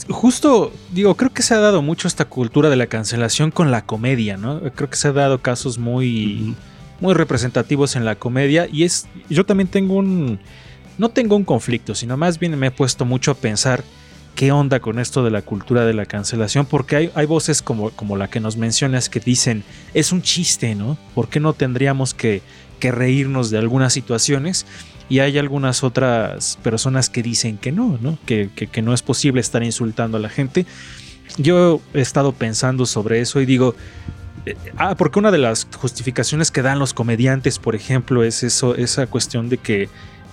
[0.09, 3.87] Justo, digo, creo que se ha dado mucho esta cultura de la cancelación con la
[3.87, 4.61] comedia, ¿no?
[4.75, 6.55] Creo que se ha dado casos muy,
[7.01, 10.41] muy representativos en la comedia y es, yo también tengo un,
[10.99, 13.85] no tengo un conflicto, sino más bien me he puesto mucho a pensar
[14.35, 17.91] qué onda con esto de la cultura de la cancelación, porque hay, hay voces como,
[17.91, 19.63] como la que nos mencionas que dicen,
[19.95, 20.99] es un chiste, ¿no?
[21.15, 22.43] ¿Por qué no tendríamos que,
[22.81, 24.67] que reírnos de algunas situaciones?
[25.09, 28.19] Y hay algunas otras personas que dicen que no, ¿no?
[28.27, 30.65] Que, que- no es posible estar insultando a la gente.
[31.37, 33.75] Yo he estado pensando sobre eso y digo,
[34.47, 38.75] eh, ah, porque una de las justificaciones que dan los comediantes, por ejemplo, es eso,
[38.77, 39.89] esa cuestión de que,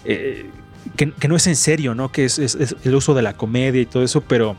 [0.05, 0.49] eh,
[0.95, 2.11] que, no es en serio, ¿no?
[2.11, 4.55] Que es, el uso de la comedia y todo eso, pero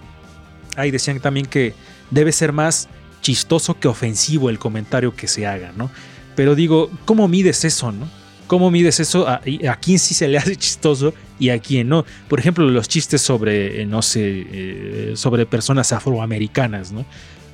[0.76, 1.74] ahí decían también que
[2.10, 2.88] debe ser más
[3.20, 5.90] chistoso que ofensivo el comentario que se haga, ¿no?
[6.34, 8.08] Pero digo, ¿cómo mides eso, no?
[8.46, 9.28] ¿Cómo mides eso?
[9.28, 9.40] ¿A,
[9.80, 12.04] quién sí se le hace chistoso y a quién no?
[12.28, 17.04] Por ejemplo, los chistes sobre, eh, no sé, eh, sobre personas afroamericanas, ¿no?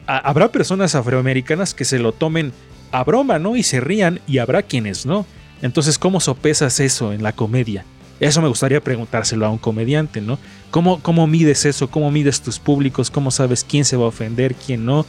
[0.06, 2.52] Ha- Habrá personas afroamericanas que se lo tomen
[2.90, 3.56] a broma, ¿no?
[3.56, 5.26] Y se rían y habrá quienes no.
[5.60, 7.84] Entonces, ¿cómo sopesas eso en la comedia?
[8.20, 10.38] Eso me gustaría preguntárselo a un comediante, ¿no?
[10.70, 11.88] ¿Cómo, ¿Cómo mides eso?
[11.90, 13.10] ¿Cómo mides tus públicos?
[13.10, 15.06] ¿Cómo sabes quién se va a ofender, quién no?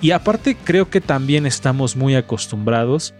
[0.00, 3.14] Y aparte creo que también estamos muy acostumbrados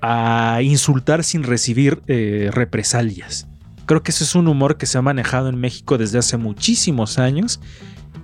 [0.00, 3.48] a insultar sin recibir eh, represalias.
[3.86, 7.18] Creo que ese es un humor que se ha manejado en México desde hace muchísimos
[7.18, 7.60] años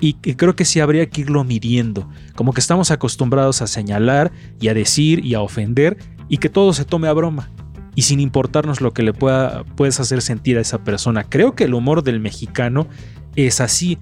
[0.00, 2.10] y creo que sí habría que irlo midiendo.
[2.34, 5.96] Como que estamos acostumbrados a señalar y a decir y a ofender
[6.28, 7.50] y que todo se tome a broma
[7.94, 11.24] y sin importarnos lo que le pueda puedes hacer sentir a esa persona.
[11.24, 12.88] Creo que el humor del mexicano
[13.36, 13.98] es así.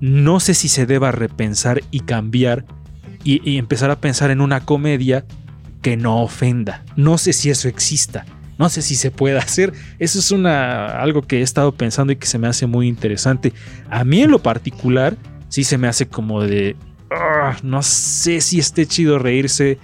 [0.00, 2.64] No sé si se deba repensar y cambiar
[3.24, 5.24] y, empezar a pensar en una comedia
[5.82, 6.84] que no ofenda.
[6.96, 8.24] No sé si eso exista.
[8.58, 9.72] No sé si se puede hacer.
[9.98, 13.52] Eso es algo que he estado pensando y que se me hace muy interesante.
[13.90, 15.16] A mí en lo particular,
[15.48, 16.76] sí se me hace como de...
[17.10, 19.78] "Ah, no sé si esté chido reírse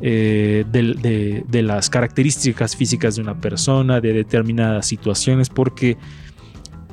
[0.00, 5.96] eh, de, de las características físicas de una persona, de determinadas situaciones, porque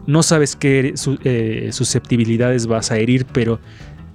[0.07, 0.93] no sabes qué
[1.23, 3.59] eh, susceptibilidades vas a herir, pero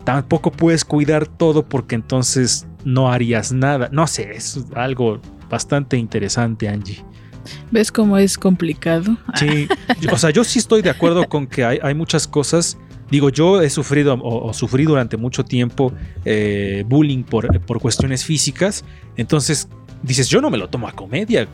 [0.04, 3.88] tampoco puedes cuidar todo porque entonces no harías nada.
[3.92, 7.04] No sé, es algo bastante interesante, Angie.
[7.70, 9.16] ¿Ves cómo es complicado?
[9.34, 9.68] Sí,
[10.10, 12.78] o sea, yo sí estoy de acuerdo con que hay, hay muchas cosas.
[13.12, 15.92] Digo, yo he sufrido o, sufrí durante mucho tiempo
[16.24, 18.86] eh, bullying por, por cuestiones físicas.
[19.18, 19.68] Entonces
[20.02, 21.46] dices, yo no me lo tomo a comedia.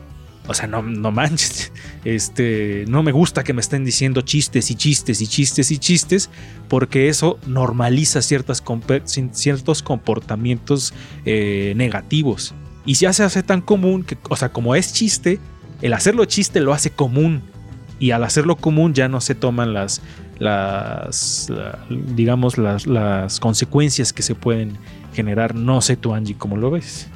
[0.47, 1.73] O sea, no, no manches.
[2.05, 6.29] Este, no me gusta que me estén diciendo chistes y chistes y chistes y chistes,
[6.69, 8.63] porque eso normaliza ciertas,
[9.33, 10.93] ciertos comportamientos
[11.25, 12.53] eh, negativos.
[12.85, 15.39] Y ya se hace tan común que, o sea, como es chiste,
[15.81, 17.41] el hacerlo chiste lo hace común.
[17.99, 20.01] Y al hacerlo común ya no se toman las,
[20.39, 24.77] las la- digamos, las, las consecuencias que se pueden
[25.13, 25.55] generar.
[25.55, 27.07] No sé tú, Angie, cómo lo ves.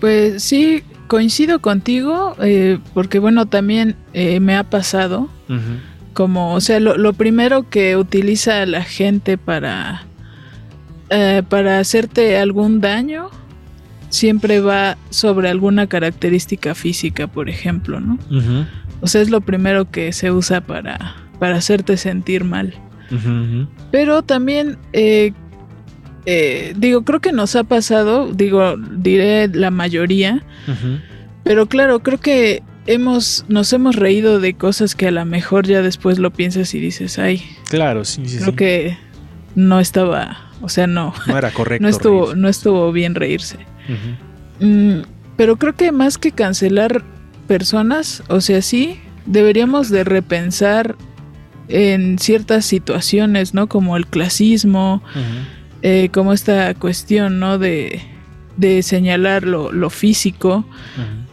[0.00, 5.28] Pues sí, coincido contigo, eh, porque bueno, también eh, me ha pasado
[6.14, 10.04] como, o sea, lo, lo primero que utiliza la gente para,
[11.10, 13.30] eh, para hacerte algún daño
[14.08, 18.18] siempre va sobre alguna característica física, por ejemplo, ¿no?
[19.00, 22.74] O sea, es lo primero que se usa para, para hacerte sentir mal.
[23.90, 25.32] Pero también, eh,
[26.26, 30.44] eh, digo, creo que nos ha pasado, digo, diré la mayoría,
[31.42, 35.82] pero claro, creo que hemos, nos hemos reído de cosas que a lo mejor ya
[35.82, 38.56] después lo piensas y dices, ay, Claro, sí, sí, creo sí.
[38.56, 38.98] que
[39.56, 41.82] no estaba, o sea, no, no era correcto.
[41.82, 43.56] no estuvo, no estuvo bien reírse.
[44.60, 45.00] Mm,
[45.36, 47.02] pero creo que más que cancelar
[47.48, 50.96] personas, o sea, sí, deberíamos de repensar
[51.70, 53.68] en ciertas situaciones, ¿no?
[53.68, 55.02] Como el clasismo,
[55.82, 57.58] eh, como esta cuestión, ¿no?
[57.58, 58.00] De,
[58.56, 60.64] de señalar lo, lo físico.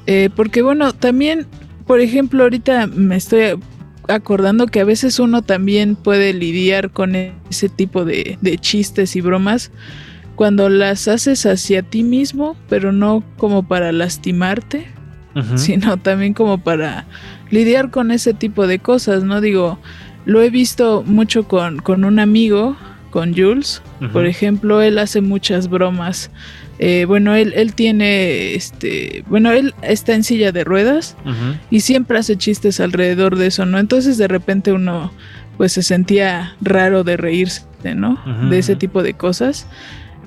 [0.05, 1.47] Eh, porque bueno, también,
[1.85, 3.59] por ejemplo, ahorita me estoy
[4.07, 9.21] acordando que a veces uno también puede lidiar con ese tipo de, de chistes y
[9.21, 9.71] bromas
[10.37, 14.87] cuando las haces hacia ti mismo, pero no como para lastimarte,
[15.55, 17.05] sino también como para
[17.49, 19.41] lidiar con ese tipo de cosas, ¿no?
[19.41, 19.79] Digo,
[20.27, 22.75] lo he visto mucho con, con un amigo,
[23.11, 26.29] con Jules, por ejemplo, él hace muchas bromas.
[26.79, 31.15] Eh, bueno, él, él tiene, este, bueno, él está en silla de ruedas
[31.71, 33.79] y siempre hace chistes alrededor de eso, ¿no?
[33.79, 35.13] Entonces de repente uno
[35.55, 37.63] pues se sentía raro de reírse,
[37.95, 38.21] ¿no?
[38.49, 39.65] De ese tipo de cosas.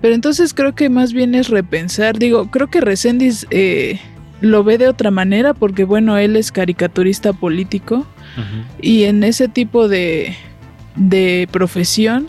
[0.00, 4.00] Pero entonces creo que más bien es repensar, digo, creo que Resendiz eh,
[4.40, 8.06] lo ve de otra manera porque bueno, él es caricaturista político
[8.80, 10.34] y en ese tipo de,
[10.96, 12.28] de profesión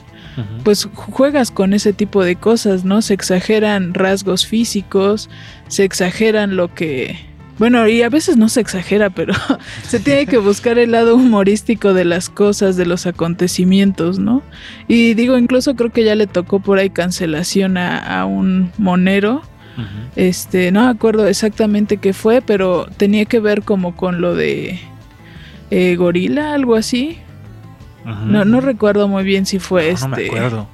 [0.63, 3.01] pues juegas con ese tipo de cosas, ¿no?
[3.01, 5.29] Se exageran rasgos físicos,
[5.67, 7.17] se exageran lo que...
[7.57, 9.33] Bueno, y a veces no se exagera, pero
[9.83, 14.41] se tiene que buscar el lado humorístico de las cosas, de los acontecimientos, ¿no?
[14.87, 19.43] Y digo, incluso creo que ya le tocó por ahí cancelación a, a un monero.
[20.15, 24.79] Este, no me acuerdo exactamente qué fue, pero tenía que ver como con lo de
[25.69, 27.17] eh, gorila, algo así.
[28.05, 30.07] No, no recuerdo muy bien si fue No, este.
[30.07, 30.67] no me acuerdo.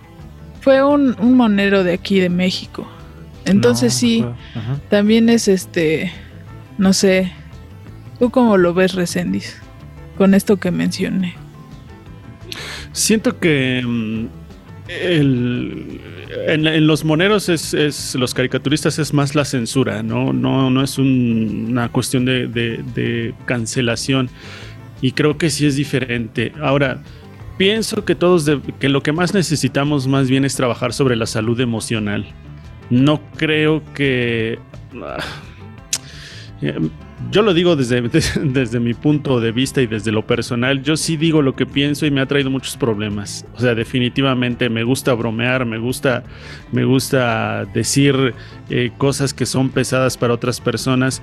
[0.62, 2.88] Fue un, un monero de aquí de México.
[3.46, 4.26] Entonces No, sí,
[4.90, 6.12] también es este,
[6.78, 7.32] no sé,
[8.20, 9.62] ¿tú cómo lo ves, Resendiz?
[10.18, 11.36] Con esto que mencioné.
[12.92, 14.26] Siento que mm,
[14.88, 21.68] en, los moneros es, los caricaturistas es más la censura, no, no, no es un-
[21.70, 24.30] una cuestión de, cancelación.
[25.02, 26.52] Y creo que sí es diferente.
[26.60, 27.04] Ahora,
[27.58, 31.60] pienso que todos que lo que más necesitamos más bien es trabajar sobre la salud
[31.60, 32.26] emocional.
[32.90, 34.58] No creo que.
[35.04, 35.18] ah,
[37.32, 38.02] Yo lo digo desde,
[38.44, 40.84] desde mi punto de vista y desde lo personal.
[40.84, 43.46] Yo sí digo lo que pienso y me ha traído muchos problemas.
[43.56, 46.24] O sea, definitivamente me gusta bromear, me gusta,
[46.72, 48.34] me gusta decir
[48.70, 51.22] eh, cosas que son pesadas para otras personas,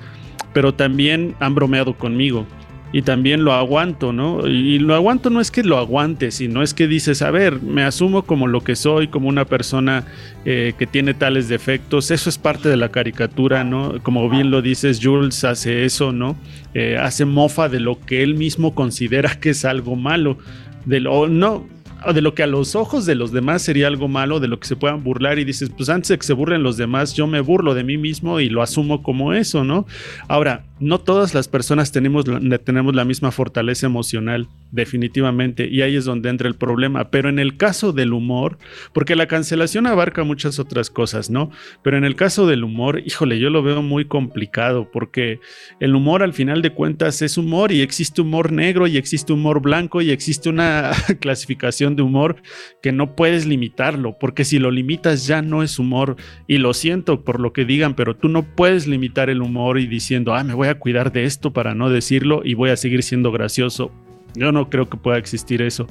[0.52, 2.46] pero también han bromeado conmigo.
[2.94, 4.46] Y también lo aguanto, ¿no?
[4.46, 7.82] Y lo aguanto no es que lo aguante, sino es que dices, a ver, me
[7.82, 10.04] asumo como lo que soy, como una persona
[10.44, 12.12] eh, que tiene tales defectos.
[12.12, 14.00] Eso es parte de la caricatura, ¿no?
[14.04, 16.36] Como bien lo dices, Jules hace eso, ¿no?
[16.72, 20.38] Eh, hace mofa de lo que él mismo considera que es algo malo.
[20.84, 21.66] De lo, no,
[22.06, 24.60] o de lo que a los ojos de los demás sería algo malo, de lo
[24.60, 27.26] que se puedan burlar y dices, pues antes de que se burlen los demás, yo
[27.26, 29.86] me burlo de mí mismo y lo asumo como eso, ¿no?
[30.28, 32.24] Ahora, no todas las personas tenemos,
[32.64, 37.38] tenemos la misma fortaleza emocional, definitivamente, y ahí es donde entra el problema, pero en
[37.38, 38.58] el caso del humor,
[38.92, 41.50] porque la cancelación abarca muchas otras cosas, ¿no?
[41.82, 45.40] Pero en el caso del humor, híjole, yo lo veo muy complicado, porque
[45.78, 49.60] el humor al final de cuentas es humor y existe humor negro y existe humor
[49.60, 50.90] blanco y existe una
[51.20, 52.36] clasificación de humor
[52.82, 56.16] que no puedes limitarlo, porque si lo limitas ya no es humor
[56.46, 59.86] y lo siento por lo que digan, pero tú no puedes limitar el humor y
[59.86, 63.02] diciendo, ah, me voy a cuidar de esto para no decirlo y voy a seguir
[63.02, 63.90] siendo gracioso.
[64.36, 65.86] Yo no creo que pueda existir eso.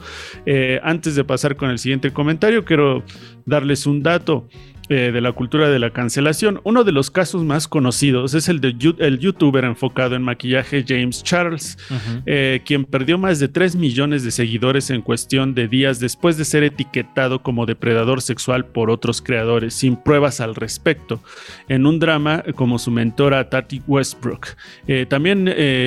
[0.45, 3.04] Eh, antes de pasar con el siguiente comentario, quiero
[3.45, 4.47] darles un dato
[4.90, 6.60] eh, de la cultura de la cancelación.
[6.66, 11.24] Uno de los casos más conocidos es el de el youtuber enfocado en maquillaje James
[11.24, 11.78] Charles,
[12.26, 16.44] eh, quien perdió más de 3 millones de seguidores en cuestión de días después de
[16.44, 21.22] ser etiquetado como depredador sexual por otros creadores, sin pruebas al respecto,
[21.70, 24.48] en un drama como su mentora Tati Westbrook,
[24.88, 25.46] eh, también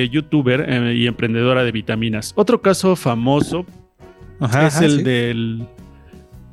[0.09, 2.33] youtuber y emprendedora de vitaminas.
[2.35, 3.63] Otro caso famoso
[4.39, 5.03] Ajá, es ajá, el sí.
[5.03, 5.67] del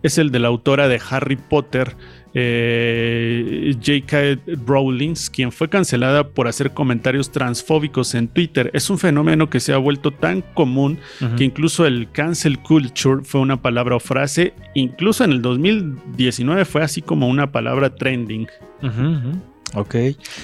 [0.04, 1.96] es el de la autora de Harry Potter
[2.34, 4.56] eh, J.K.
[4.66, 8.70] Rowling, quien fue cancelada por hacer comentarios transfóbicos en Twitter.
[8.74, 10.98] Es un fenómeno que se ha vuelto tan común
[11.36, 14.52] que incluso el cancel culture fue una palabra o frase.
[14.74, 18.48] Incluso en el 2019 fue así como una palabra trending.
[18.82, 19.40] Ujú.
[19.74, 19.94] Ok.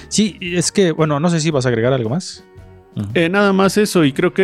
[0.07, 2.43] Sí, es que, bueno, no sé si vas a agregar algo más.
[3.13, 4.43] Eh, nada más eso, y creo que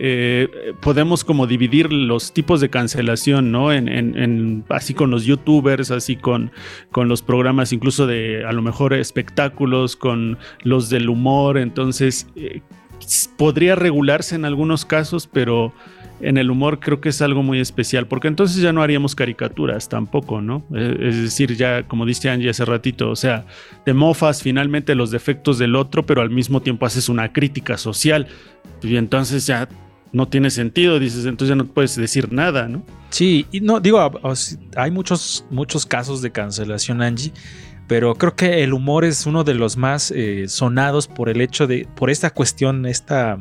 [0.00, 0.48] eh,
[0.80, 3.72] podemos como dividir los tipos de cancelación, ¿no?
[3.72, 6.52] En, en- en- así con los youtubers, así con,
[6.92, 12.60] con los programas incluso de a lo mejor espectáculos, con los del humor, entonces eh,
[13.36, 15.72] podría regularse en algunos casos, pero
[16.20, 19.88] en el humor creo que es algo muy especial, porque entonces ya no haríamos caricaturas
[19.88, 20.64] tampoco, ¿no?
[20.74, 23.46] Eh, es decir, ya como dice Angie hace ratito, o sea,
[23.84, 28.26] te mofas finalmente los defectos del otro, pero al mismo tiempo haces una crítica social.
[28.82, 29.68] Y entonces ya
[30.12, 32.82] no tiene sentido, dices, entonces ya no puedes decir nada, ¿no?
[33.10, 34.10] Sí, y no, digo,
[34.76, 37.32] hay muchos, muchos casos de cancelación, Angie,
[37.86, 41.66] pero creo que el humor es uno de los más eh, sonados por el hecho
[41.66, 43.38] de, por esta cuestión, esta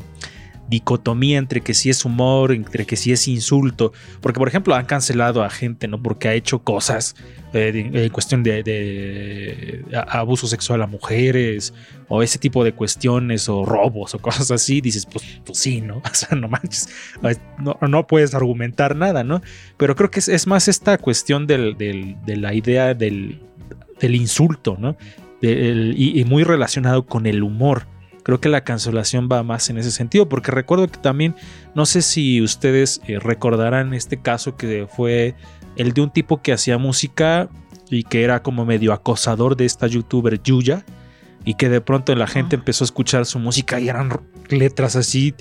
[0.69, 4.85] dicotomía entre que sí es humor, entre que sí es insulto, porque por ejemplo han
[4.85, 6.01] cancelado a gente, ¿no?
[6.01, 7.15] Porque ha hecho cosas
[7.53, 11.73] eh, de- en cuestión de, abuso sexual a mujeres
[12.09, 15.97] o ese tipo de cuestiones o robos o cosas así, dices, pues, pues sí, ¿no?
[16.11, 16.89] O sea, no manches,
[17.59, 19.41] no, no puedes argumentar nada, ¿no?
[19.77, 23.39] Pero creo que es, es más esta cuestión del- del- de la idea del,
[23.99, 24.97] del insulto, ¿no?
[25.41, 27.85] Y muy relacionado con el humor.
[28.27, 31.33] Creo que la cancelación va más en ese sentido, porque recuerdo que también,
[31.75, 35.33] no sé si ustedes eh, recordarán este caso que fue
[35.77, 37.47] el de un tipo que hacía música
[37.89, 40.83] y que era como medio acosador de esta youtuber Yuya,
[41.45, 44.09] y que de pronto la gente empezó a escuchar su música y eran
[44.49, 45.33] letras así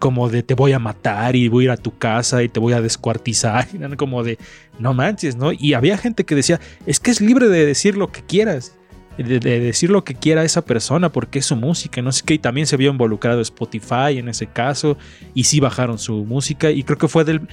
[0.00, 2.58] como de te voy a matar y voy a ir a tu casa y te
[2.58, 4.38] voy a descuartizar, eran como de
[4.80, 5.52] no manches, ¿no?
[5.52, 8.74] Y había gente que decía, es que es libre de decir lo que quieras,
[9.18, 12.34] de, de decir lo que quiera esa persona porque es su música, no sé qué,
[12.34, 14.96] y también se vio involucrado Spotify en ese caso,
[15.34, 17.48] y sí bajaron su música, y creo que fue del,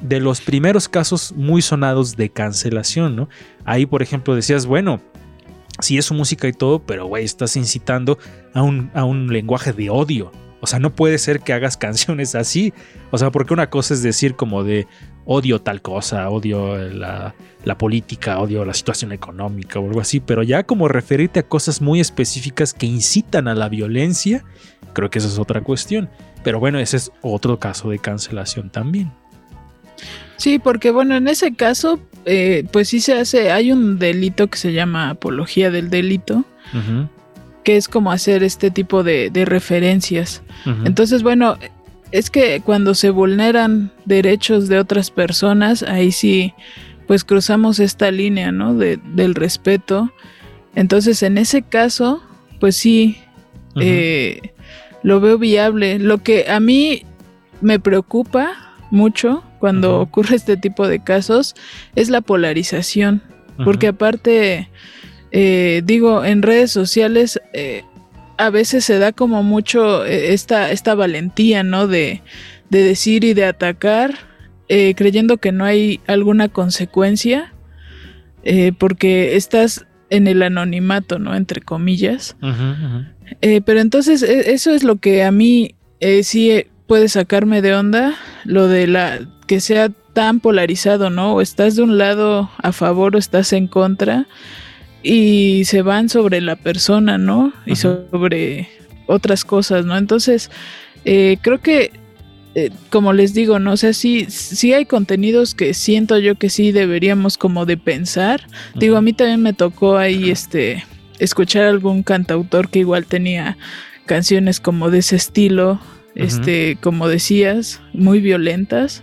[0.00, 3.28] de los primeros casos muy sonados de cancelación, ¿no?
[3.64, 5.00] Ahí, por ejemplo, decías, bueno,
[5.80, 8.18] sí es su música y todo, pero güey, estás incitando
[8.54, 10.32] a un, a un lenguaje de odio.
[10.60, 12.72] O sea, no puede ser que hagas canciones así.
[13.10, 14.86] O sea, porque una cosa es decir como de
[15.24, 17.34] odio tal cosa, odio la,
[17.68, 21.82] la política, odio la situación económica o algo así, pero ya como referirte a cosas
[21.82, 24.42] muy específicas que incitan a la violencia,
[24.94, 26.08] creo que esa es otra cuestión.
[26.42, 29.12] Pero bueno, ese es otro caso de cancelación también.
[30.38, 34.56] Sí, porque bueno, en ese caso, eh, pues sí se hace, hay un delito que
[34.56, 36.44] se llama apología del delito,
[37.64, 40.42] que es como hacer este tipo de, de referencias.
[40.86, 41.58] Entonces, bueno,
[42.12, 46.54] es que cuando se vulneran derechos de otras personas, ahí sí,
[47.08, 48.74] pues cruzamos esta línea, ¿no?
[48.74, 50.12] De, del respeto.
[50.76, 52.22] Entonces, en ese caso,
[52.60, 53.16] pues sí,
[53.80, 54.52] eh,
[55.02, 55.98] lo veo viable.
[55.98, 57.02] Lo que a mí
[57.60, 61.56] me preocupa mucho cuando ocurre este tipo de casos
[61.96, 63.22] es la polarización.
[63.64, 64.68] Porque aparte,
[65.32, 67.82] eh, digo, en redes sociales eh,
[68.36, 71.88] a veces se da como mucho eh, esta, esta valentía, ¿no?
[71.88, 72.22] De,
[72.70, 74.27] de decir y de atacar,
[74.68, 77.52] eh, creyendo que no hay alguna consecuencia,
[78.44, 81.34] eh, porque estás en el anonimato, ¿no?
[81.34, 82.36] Entre comillas.
[83.42, 85.74] Eh, pero entonces e- eso es lo que a mí
[86.22, 88.14] sí puede sacarme de onda,
[88.44, 91.34] lo de la que sea tan polarizado, ¿no?
[91.34, 94.26] O estás de un lado a favor o estás en contra
[95.02, 97.52] y se van sobre la persona, ¿no?
[97.66, 98.00] Y Ajá.
[98.10, 98.68] sobre
[99.06, 99.96] otras cosas, ¿no?
[99.96, 100.50] Entonces,
[101.04, 101.92] eh, creo que,
[102.66, 103.72] eh, como les digo, ¿no?
[103.72, 108.46] O sea, sí, sí hay contenidos que siento yo que sí deberíamos como de pensar.
[108.74, 110.84] Digo, a mí también me tocó ahí, este,
[111.18, 113.56] escuchar algún cantautor que igual tenía
[114.06, 115.78] canciones como de ese estilo,
[116.14, 119.02] este, como decías, muy violentas.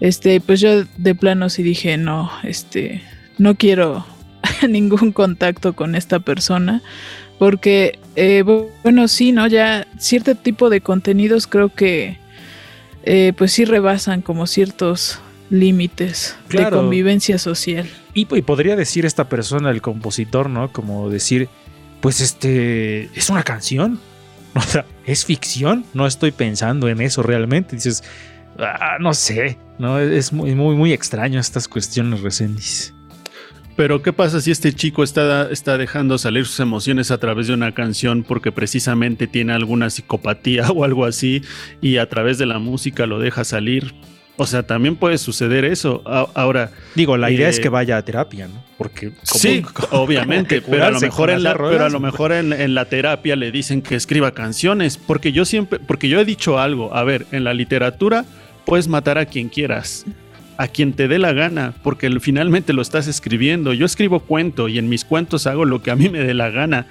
[0.00, 3.02] Este, pues yo de plano sí dije, no, este,
[3.38, 4.06] no quiero
[4.68, 6.82] ningún contacto con esta persona.
[7.38, 9.46] Porque, eh, bu- bueno, sí, ¿no?
[9.46, 12.18] Ya cierto tipo de contenidos creo que,
[13.10, 15.18] eh, pues sí rebasan como ciertos
[15.50, 16.76] límites Claro.
[16.76, 17.88] de convivencia social.
[18.14, 20.70] Y, y podría decir esta persona, el compositor, ¿no?
[20.72, 21.48] Como decir,
[22.00, 23.98] pues este, es una canción.
[24.54, 25.84] O sea, es ficción.
[25.94, 27.76] No estoy pensando en eso realmente.
[27.76, 28.02] Dices,
[28.58, 30.00] "Ah, no sé, ¿no?
[30.00, 32.92] Es muy, muy, muy extraño estas cuestiones, Resendiz.
[33.78, 37.54] Pero ¿qué pasa si este chico está, está dejando salir sus emociones a través de
[37.54, 41.42] una canción porque precisamente tiene alguna psicopatía o algo así
[41.80, 43.94] y a través de la música lo deja salir?
[44.36, 46.02] O sea, también puede suceder eso.
[46.04, 48.64] Ahora, Digo, la idea Eh, es que vaya a terapia, ¿no?
[48.76, 49.62] Porque sí,
[49.92, 53.36] obviamente, pero a lo mejor en la, pero a lo mejor en, en la terapia
[53.36, 57.26] le dicen que escriba canciones, porque yo siempre, porque yo he dicho algo, a ver,
[57.30, 58.24] en la literatura
[58.64, 60.04] puedes matar a quien quieras,
[60.58, 63.72] a quien te dé la gana, porque finalmente lo estás escribiendo.
[63.72, 66.50] Yo escribo cuento y en mis cuentos hago lo que a mí me dé la
[66.50, 66.86] gana.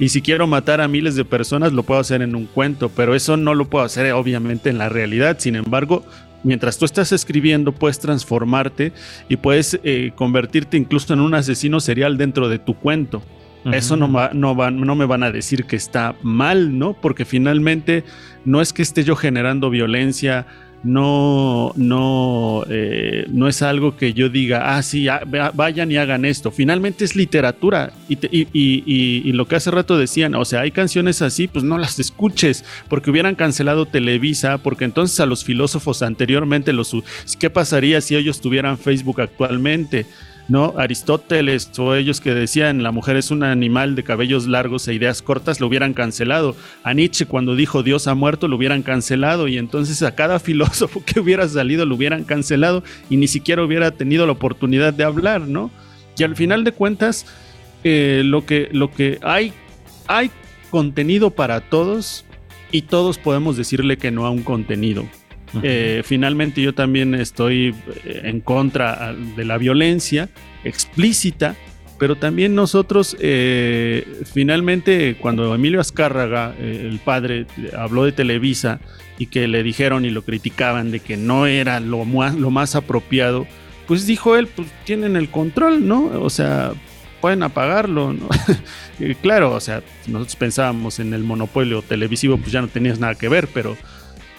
[0.00, 3.14] Y si quiero matar a miles de personas, lo puedo hacer en un cuento, pero
[3.14, 5.36] eso no lo puedo hacer obviamente en la realidad.
[5.38, 6.04] Sin embargo,
[6.42, 8.92] mientras tú estás escribiendo, puedes transformarte
[9.28, 13.22] y puedes eh, convertirte incluso en un asesino serial dentro de tu cuento.
[13.70, 16.94] Eso no me van a decir que está mal, ¿no?
[16.94, 18.02] Porque finalmente
[18.44, 20.48] no es que esté yo generando violencia,
[20.84, 25.22] no, no, eh, no es algo que yo diga, ah, sí, ah,
[25.54, 26.50] vayan y hagan esto.
[26.50, 27.92] Finalmente es literatura.
[28.08, 31.46] Y, te- y- y- y- lo que hace rato decían, o sea, hay canciones así,
[31.46, 36.94] pues no las escuches, porque hubieran cancelado Televisa, porque entonces a los filósofos anteriormente, los,
[37.38, 40.06] ¿qué pasaría si ellos tuvieran Facebook actualmente?
[40.48, 40.74] ¿No?
[40.76, 45.22] Aristóteles o ellos que decían la mujer es un animal de cabellos largos e ideas
[45.22, 46.56] cortas, lo hubieran cancelado.
[46.82, 51.02] A Nietzsche cuando dijo Dios ha muerto, lo hubieran cancelado y entonces a cada filósofo
[51.04, 55.42] que hubiera salido lo hubieran cancelado y ni siquiera hubiera tenido la oportunidad de hablar,
[55.42, 55.70] ¿no?
[56.16, 57.26] Y al final de cuentas,
[57.84, 59.52] eh, lo, que, lo que hay,
[60.06, 60.30] hay
[60.70, 62.24] contenido para todos
[62.70, 65.04] y todos podemos decirle que no a un contenido.
[65.62, 67.74] Eh, finalmente yo también estoy
[68.04, 70.28] eh, en contra ah, de la violencia
[70.64, 71.56] explícita,
[71.98, 77.46] pero también nosotros, eh, finalmente, cuando Emilio Azcárraga, el padre,
[77.76, 78.80] habló de Televisa
[79.18, 82.74] y que le dijeron y lo criticaban de que no era lo más, lo más
[82.74, 83.46] apropiado,
[83.86, 86.06] pues dijo él, pues tienen el control, ¿no?
[86.20, 86.72] O sea,
[87.20, 88.28] pueden apagarlo, ¿no?
[89.22, 93.28] Claro, o sea, nosotros pensábamos en el monopolio televisivo, pues ya no tenías nada que
[93.28, 93.76] ver, pero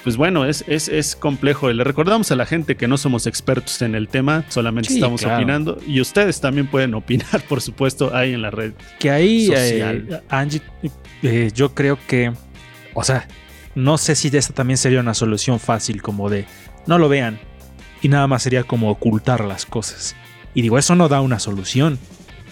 [0.03, 1.71] pues bueno, es, es, es complejo.
[1.71, 5.21] Le recordamos a la gente que no somos expertos en el tema, solamente Sí, estamos
[5.21, 5.37] claro.
[5.37, 8.73] opinando y ustedes también pueden opinar, por supuesto, ahí en la red.
[8.99, 10.61] Que ahí, eh, Angie,
[11.21, 12.33] eh, yo creo que,
[12.93, 13.27] o sea,
[13.75, 16.45] no sé si esta también sería una solución fácil como de
[16.85, 17.39] no lo vean
[18.01, 20.15] y nada más sería como ocultar las cosas.
[20.53, 21.97] Y digo, eso no da una solución.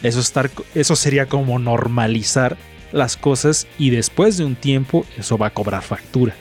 [0.02, 2.58] Eso, estar, eso sería como normalizar
[2.92, 6.34] las cosas y después de un tiempo eso va a cobrar factura.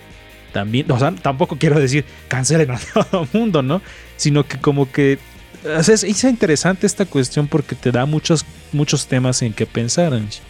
[0.52, 3.82] También, o sea, tampoco quiero decir cancelen a todo el mundo, ¿no?
[4.16, 5.18] Sino que como que
[5.64, 9.66] o sea, es, es interesante esta cuestión porque te da muchos, muchos temas en que
[9.66, 10.40] pensar, Angie.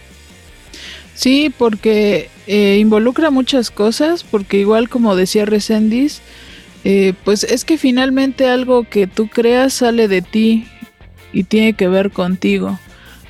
[1.15, 6.21] Sí, porque eh, involucra muchas cosas, porque igual como decía Resendiz,
[6.85, 10.67] eh, pues es que finalmente algo que tú creas sale de ti
[11.33, 12.79] y tiene que ver contigo,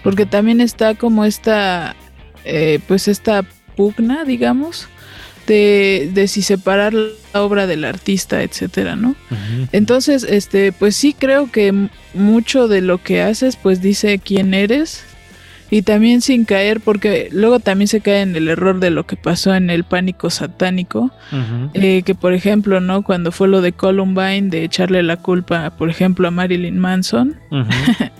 [0.04, 1.96] porque también está como esta,
[2.44, 3.44] eh, pues esta
[3.74, 4.86] pugna, digamos,
[5.51, 9.16] de, de si separar la obra del artista, etcétera, ¿no?
[9.72, 15.05] Entonces, este, pues sí creo que mucho de lo que haces, pues dice quién eres.
[15.72, 19.16] Y también sin caer, porque luego también se cae en el error de lo que
[19.16, 21.11] pasó en el pánico satánico.
[21.74, 23.03] eh, que por ejemplo, ¿no?
[23.03, 27.40] Cuando fue lo de Columbine, de echarle la culpa, por ejemplo, a Marilyn Manson,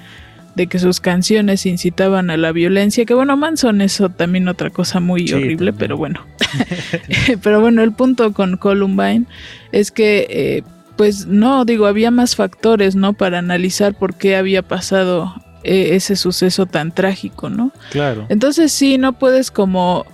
[0.55, 3.05] de que sus canciones incitaban a la violencia.
[3.05, 5.76] Que bueno, Manson eso también otra cosa muy Sí, horrible, también.
[5.78, 6.26] pero bueno.
[7.42, 9.26] pero bueno, el punto con Columbine
[9.72, 10.62] es que, eh,
[10.96, 13.12] pues no, digo, había más factores, ¿no?
[13.12, 15.32] Para analizar por qué había pasado
[15.62, 17.72] eh, ese suceso tan trágico, ¿no?
[17.90, 18.26] Claro.
[18.28, 20.05] Entonces sí, no puedes como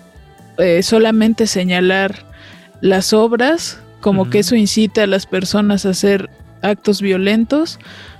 [0.58, 2.24] eh, solamente señalar
[2.80, 6.30] las obras, como que eso incita a las personas a hacer
[6.62, 7.78] actos violentos,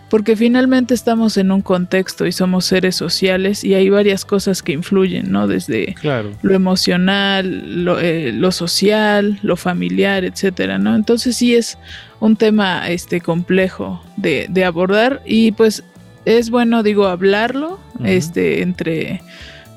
[0.09, 4.73] porque finalmente estamos en un contexto y somos seres sociales y hay varias cosas que
[4.73, 5.49] influyen, ¿no?
[5.49, 6.31] Desde Claro.
[6.43, 10.95] lo emocional, lo, eh, lo social, lo familiar, etcétera, ¿no?
[10.95, 11.79] Entonces sí es
[12.21, 15.83] un tema este complejo de, de abordar y pues
[16.25, 19.23] es bueno, digo, hablarlo este, entre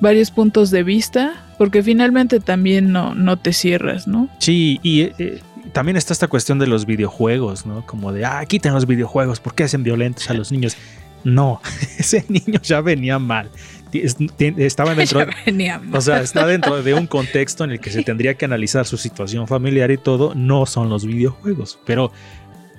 [0.01, 4.29] varios puntos de vista, porque finalmente también no, no te cierras, ¿no?
[4.39, 5.41] Sí, y eh,
[5.71, 7.85] también está esta cuestión de los videojuegos, ¿no?
[7.85, 10.75] Como de, ah, quiten los videojuegos, ¿por qué hacen violentos a los niños?
[11.23, 11.61] No,
[11.97, 13.49] ese niño ya venía mal.
[13.91, 15.95] Estaba dentro, Ya venía mal.
[15.97, 18.97] o sea, está dentro de un contexto en el que se tendría que analizar su
[18.97, 20.33] situación familiar y todo.
[20.35, 22.11] No son los videojuegos, pero,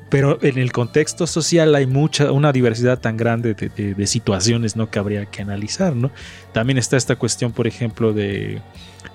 [0.09, 4.76] pero en el contexto social hay mucha, una diversidad tan grande de, de- de situaciones,
[4.76, 4.88] ¿no?
[4.91, 6.11] Que habría que analizar, ¿no?
[6.53, 8.61] También está esta cuestión, por ejemplo, de,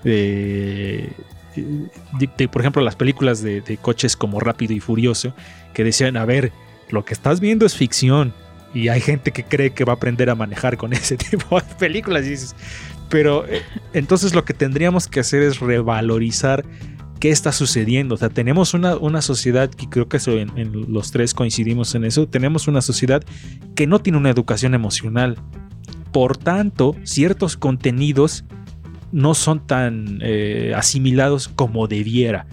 [0.04, 1.10] de,
[1.62, 5.34] de- de, por ejemplo, las películas de, de coches como Rápido y Furioso,
[5.74, 6.52] que decían, a ver,
[6.90, 8.34] lo que estás viendo es ficción.
[8.74, 11.76] Y hay gente que cree que va a aprender a manejar con ese tipo de
[11.80, 12.26] películas.
[12.26, 12.56] Y dices,
[13.10, 13.62] pero eh,
[13.94, 16.66] entonces lo que tendríamos que hacer es revalorizar
[17.20, 18.16] ¿qué está sucediendo?
[18.16, 22.04] O sea, tenemos una, una sociedad, que creo que en, en los tres coincidimos en
[22.04, 23.24] eso, tenemos una sociedad
[23.74, 25.38] que no tiene una educación emocional.
[26.12, 28.44] Por tanto, ciertos contenidos
[29.12, 32.48] no son tan eh, asimilados como debiera.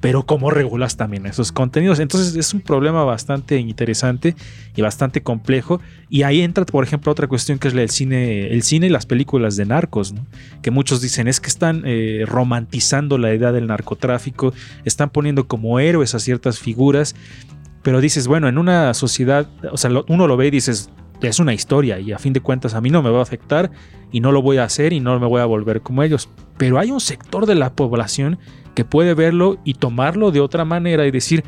[0.00, 1.98] Pero cómo regulas también esos contenidos.
[2.00, 4.36] Entonces es un problema bastante interesante
[4.76, 5.80] y bastante complejo.
[6.10, 9.06] Y ahí entra, por ejemplo, otra cuestión que es del cine, el cine y las
[9.06, 10.14] películas de narcos,
[10.62, 14.52] que muchos dicen es que están eh, romantizando la idea del narcotráfico,
[14.84, 17.16] están poniendo como héroes a ciertas figuras.
[17.82, 20.90] Pero dices, bueno, en una sociedad, o sea, uno lo ve y dices,
[21.22, 23.70] es una historia y a fin de cuentas a mí no me va a afectar
[24.12, 26.28] y no lo voy a hacer y no me voy a volver como ellos.
[26.58, 28.38] Pero hay un sector de la población
[28.74, 31.44] que puede verlo y tomarlo de otra manera y decir,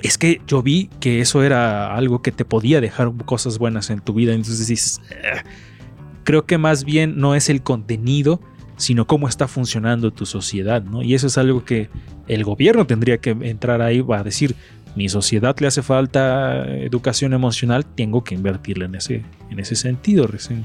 [0.00, 4.00] es que yo vi que eso era algo que te podía dejar cosas buenas en
[4.00, 4.32] tu vida.
[4.32, 5.42] Entonces dices, "Eh".
[6.24, 8.40] creo que más bien no es el contenido,
[8.76, 11.02] sino cómo está funcionando tu sociedad, ¿no?
[11.02, 11.88] Y eso es algo que
[12.26, 14.56] el gobierno tendría que entrar ahí a decir,
[14.94, 20.26] mi sociedad le hace falta educación emocional, tengo que invertirle en ese, en ese sentido,
[20.26, 20.64] recién.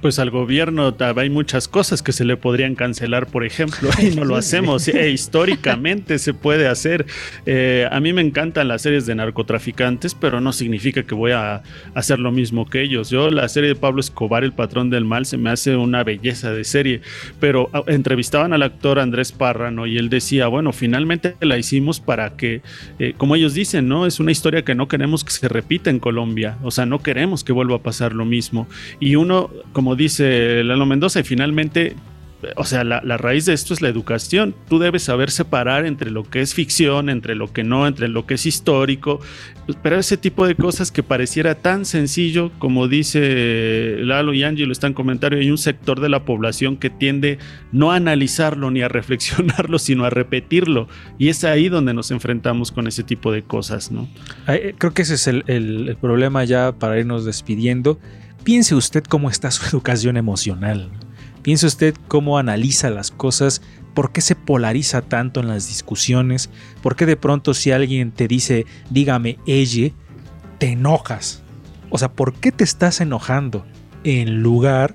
[0.00, 4.24] Pues al gobierno hay muchas cosas que se le podrían cancelar, por ejemplo, y no
[4.24, 4.86] lo hacemos.
[4.88, 7.06] E históricamente se puede hacer.
[7.46, 11.62] Eh, a mí me encantan las series de narcotraficantes, pero no significa que voy a
[11.94, 13.08] hacer lo mismo que ellos.
[13.08, 16.52] Yo la serie de Pablo Escobar, El patrón del mal, se me hace una belleza
[16.52, 17.00] de serie.
[17.40, 22.36] Pero ah, entrevistaban al actor Andrés Párrano y él decía, bueno, finalmente la hicimos para
[22.36, 22.60] que,
[22.98, 24.06] eh, como ellos dicen, ¿no?
[24.06, 26.58] Es una historia que no queremos que se repita en Colombia.
[26.62, 28.68] O sea, no queremos que vuelva a pasar lo mismo.
[29.00, 31.94] Y uno, como dice Lalo Mendoza, y finalmente,
[32.56, 34.54] o sea, la, raíz de esto es la educación.
[34.68, 38.26] Tú debes saber separar entre lo que es ficción, entre lo que no, entre lo
[38.26, 39.20] que es histórico.
[39.82, 44.72] Pero ese tipo de cosas que pareciera tan sencillo, como dice Lalo y Angie lo
[44.72, 47.38] están comentando, hay un sector de la población que tiende
[47.72, 50.88] no a analizarlo ni a reflexionarlo, sino a repetirlo.
[51.18, 54.08] Y es ahí donde nos enfrentamos con ese tipo de cosas, ¿no?
[54.78, 57.98] Creo que ese es el problema ya para irnos despidiendo.
[58.46, 60.88] Piense usted cómo está su educación emocional.
[61.42, 63.60] Piense usted cómo analiza las cosas,
[63.92, 66.48] por qué se polariza tanto en las discusiones,
[66.80, 69.90] por qué de pronto si alguien te dice, dígame ella,
[70.58, 71.42] te enojas.
[71.90, 73.66] O sea, ¿por qué te estás enojando
[74.04, 74.94] en lugar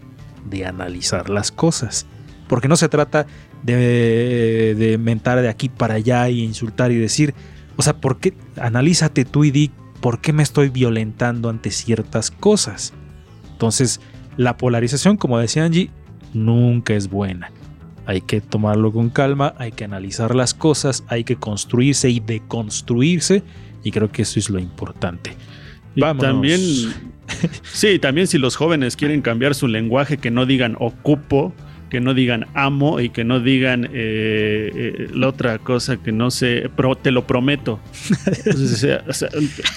[0.49, 2.05] de analizar las cosas?
[2.47, 3.27] Porque no se trata
[3.63, 7.35] de, de mentar de aquí para allá y insultar y decir,
[7.75, 8.33] o sea, ¿por qué?
[8.55, 12.93] Analízate tú y di por qué me estoy violentando ante ciertas cosas.
[13.61, 14.01] Entonces,
[14.37, 15.91] la polarización, como decía Angie,
[16.33, 17.51] nunca es buena.
[18.07, 23.43] Hay que tomarlo con calma, hay que analizar las cosas, hay que construirse y deconstruirse,
[23.83, 25.37] y creo que eso es lo importante.
[25.93, 26.59] Y también,
[27.61, 31.53] sí, también si los jóvenes quieren cambiar su lenguaje, que no digan ocupo,
[31.91, 36.31] que no digan amo y que no digan eh, eh, la otra cosa que no
[36.31, 37.79] sé, pro- te lo prometo.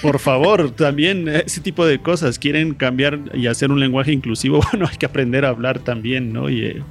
[0.01, 4.87] Por favor, también ese tipo de cosas, quieren cambiar y hacer un lenguaje inclusivo, bueno,
[4.89, 6.49] hay que aprender a hablar también, ¿no?
[6.49, 6.83] Y eh,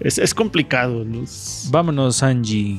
[0.00, 1.22] es, es complicado, ¿no?
[1.70, 2.78] Vámonos, Angie.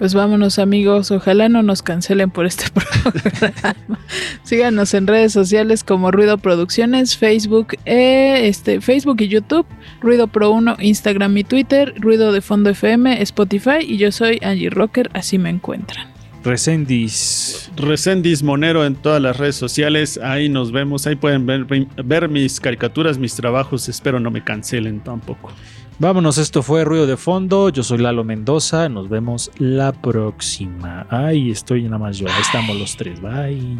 [0.00, 3.98] Pues vámonos amigos, ojalá no nos cancelen por este programa.
[4.44, 9.66] Síganos en redes sociales como Ruido Producciones, Facebook, eh, este, Facebook y YouTube,
[10.00, 14.70] Ruido Pro 1, Instagram y Twitter, Ruido de Fondo FM, Spotify y yo soy Angie
[14.70, 16.08] Rocker, así me encuentran.
[16.42, 17.70] Recendis.
[17.76, 20.18] Recendis Monero en todas las redes sociales.
[20.22, 21.06] Ahí nos vemos.
[21.06, 23.90] Ahí pueden ver, ver mis caricaturas, mis trabajos.
[23.90, 25.52] Espero no me cancelen tampoco.
[26.00, 27.68] Vámonos, esto fue Ruido de Fondo.
[27.68, 28.88] Yo soy Lalo Mendoza.
[28.88, 31.06] Nos vemos la próxima.
[31.10, 32.26] Ay, estoy nada más yo.
[32.26, 33.20] Ahí estamos los tres.
[33.20, 33.76] Bye.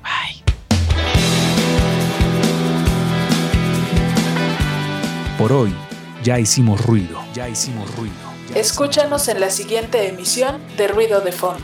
[0.00, 0.42] Bye.
[5.36, 5.74] Por hoy,
[6.24, 7.20] ya hicimos ruido.
[7.34, 8.14] Ya hicimos ruido.
[8.54, 11.62] Escúchanos en la siguiente emisión de Ruido de Fondo.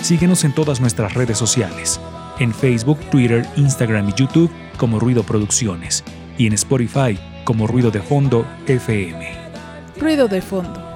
[0.00, 2.00] Síguenos en todas nuestras redes sociales.
[2.38, 6.02] En Facebook, Twitter, Instagram y YouTube como Ruido Producciones.
[6.38, 9.26] Y en Spotify como Ruido de Fondo FM.
[9.98, 10.93] Ruido de Fondo.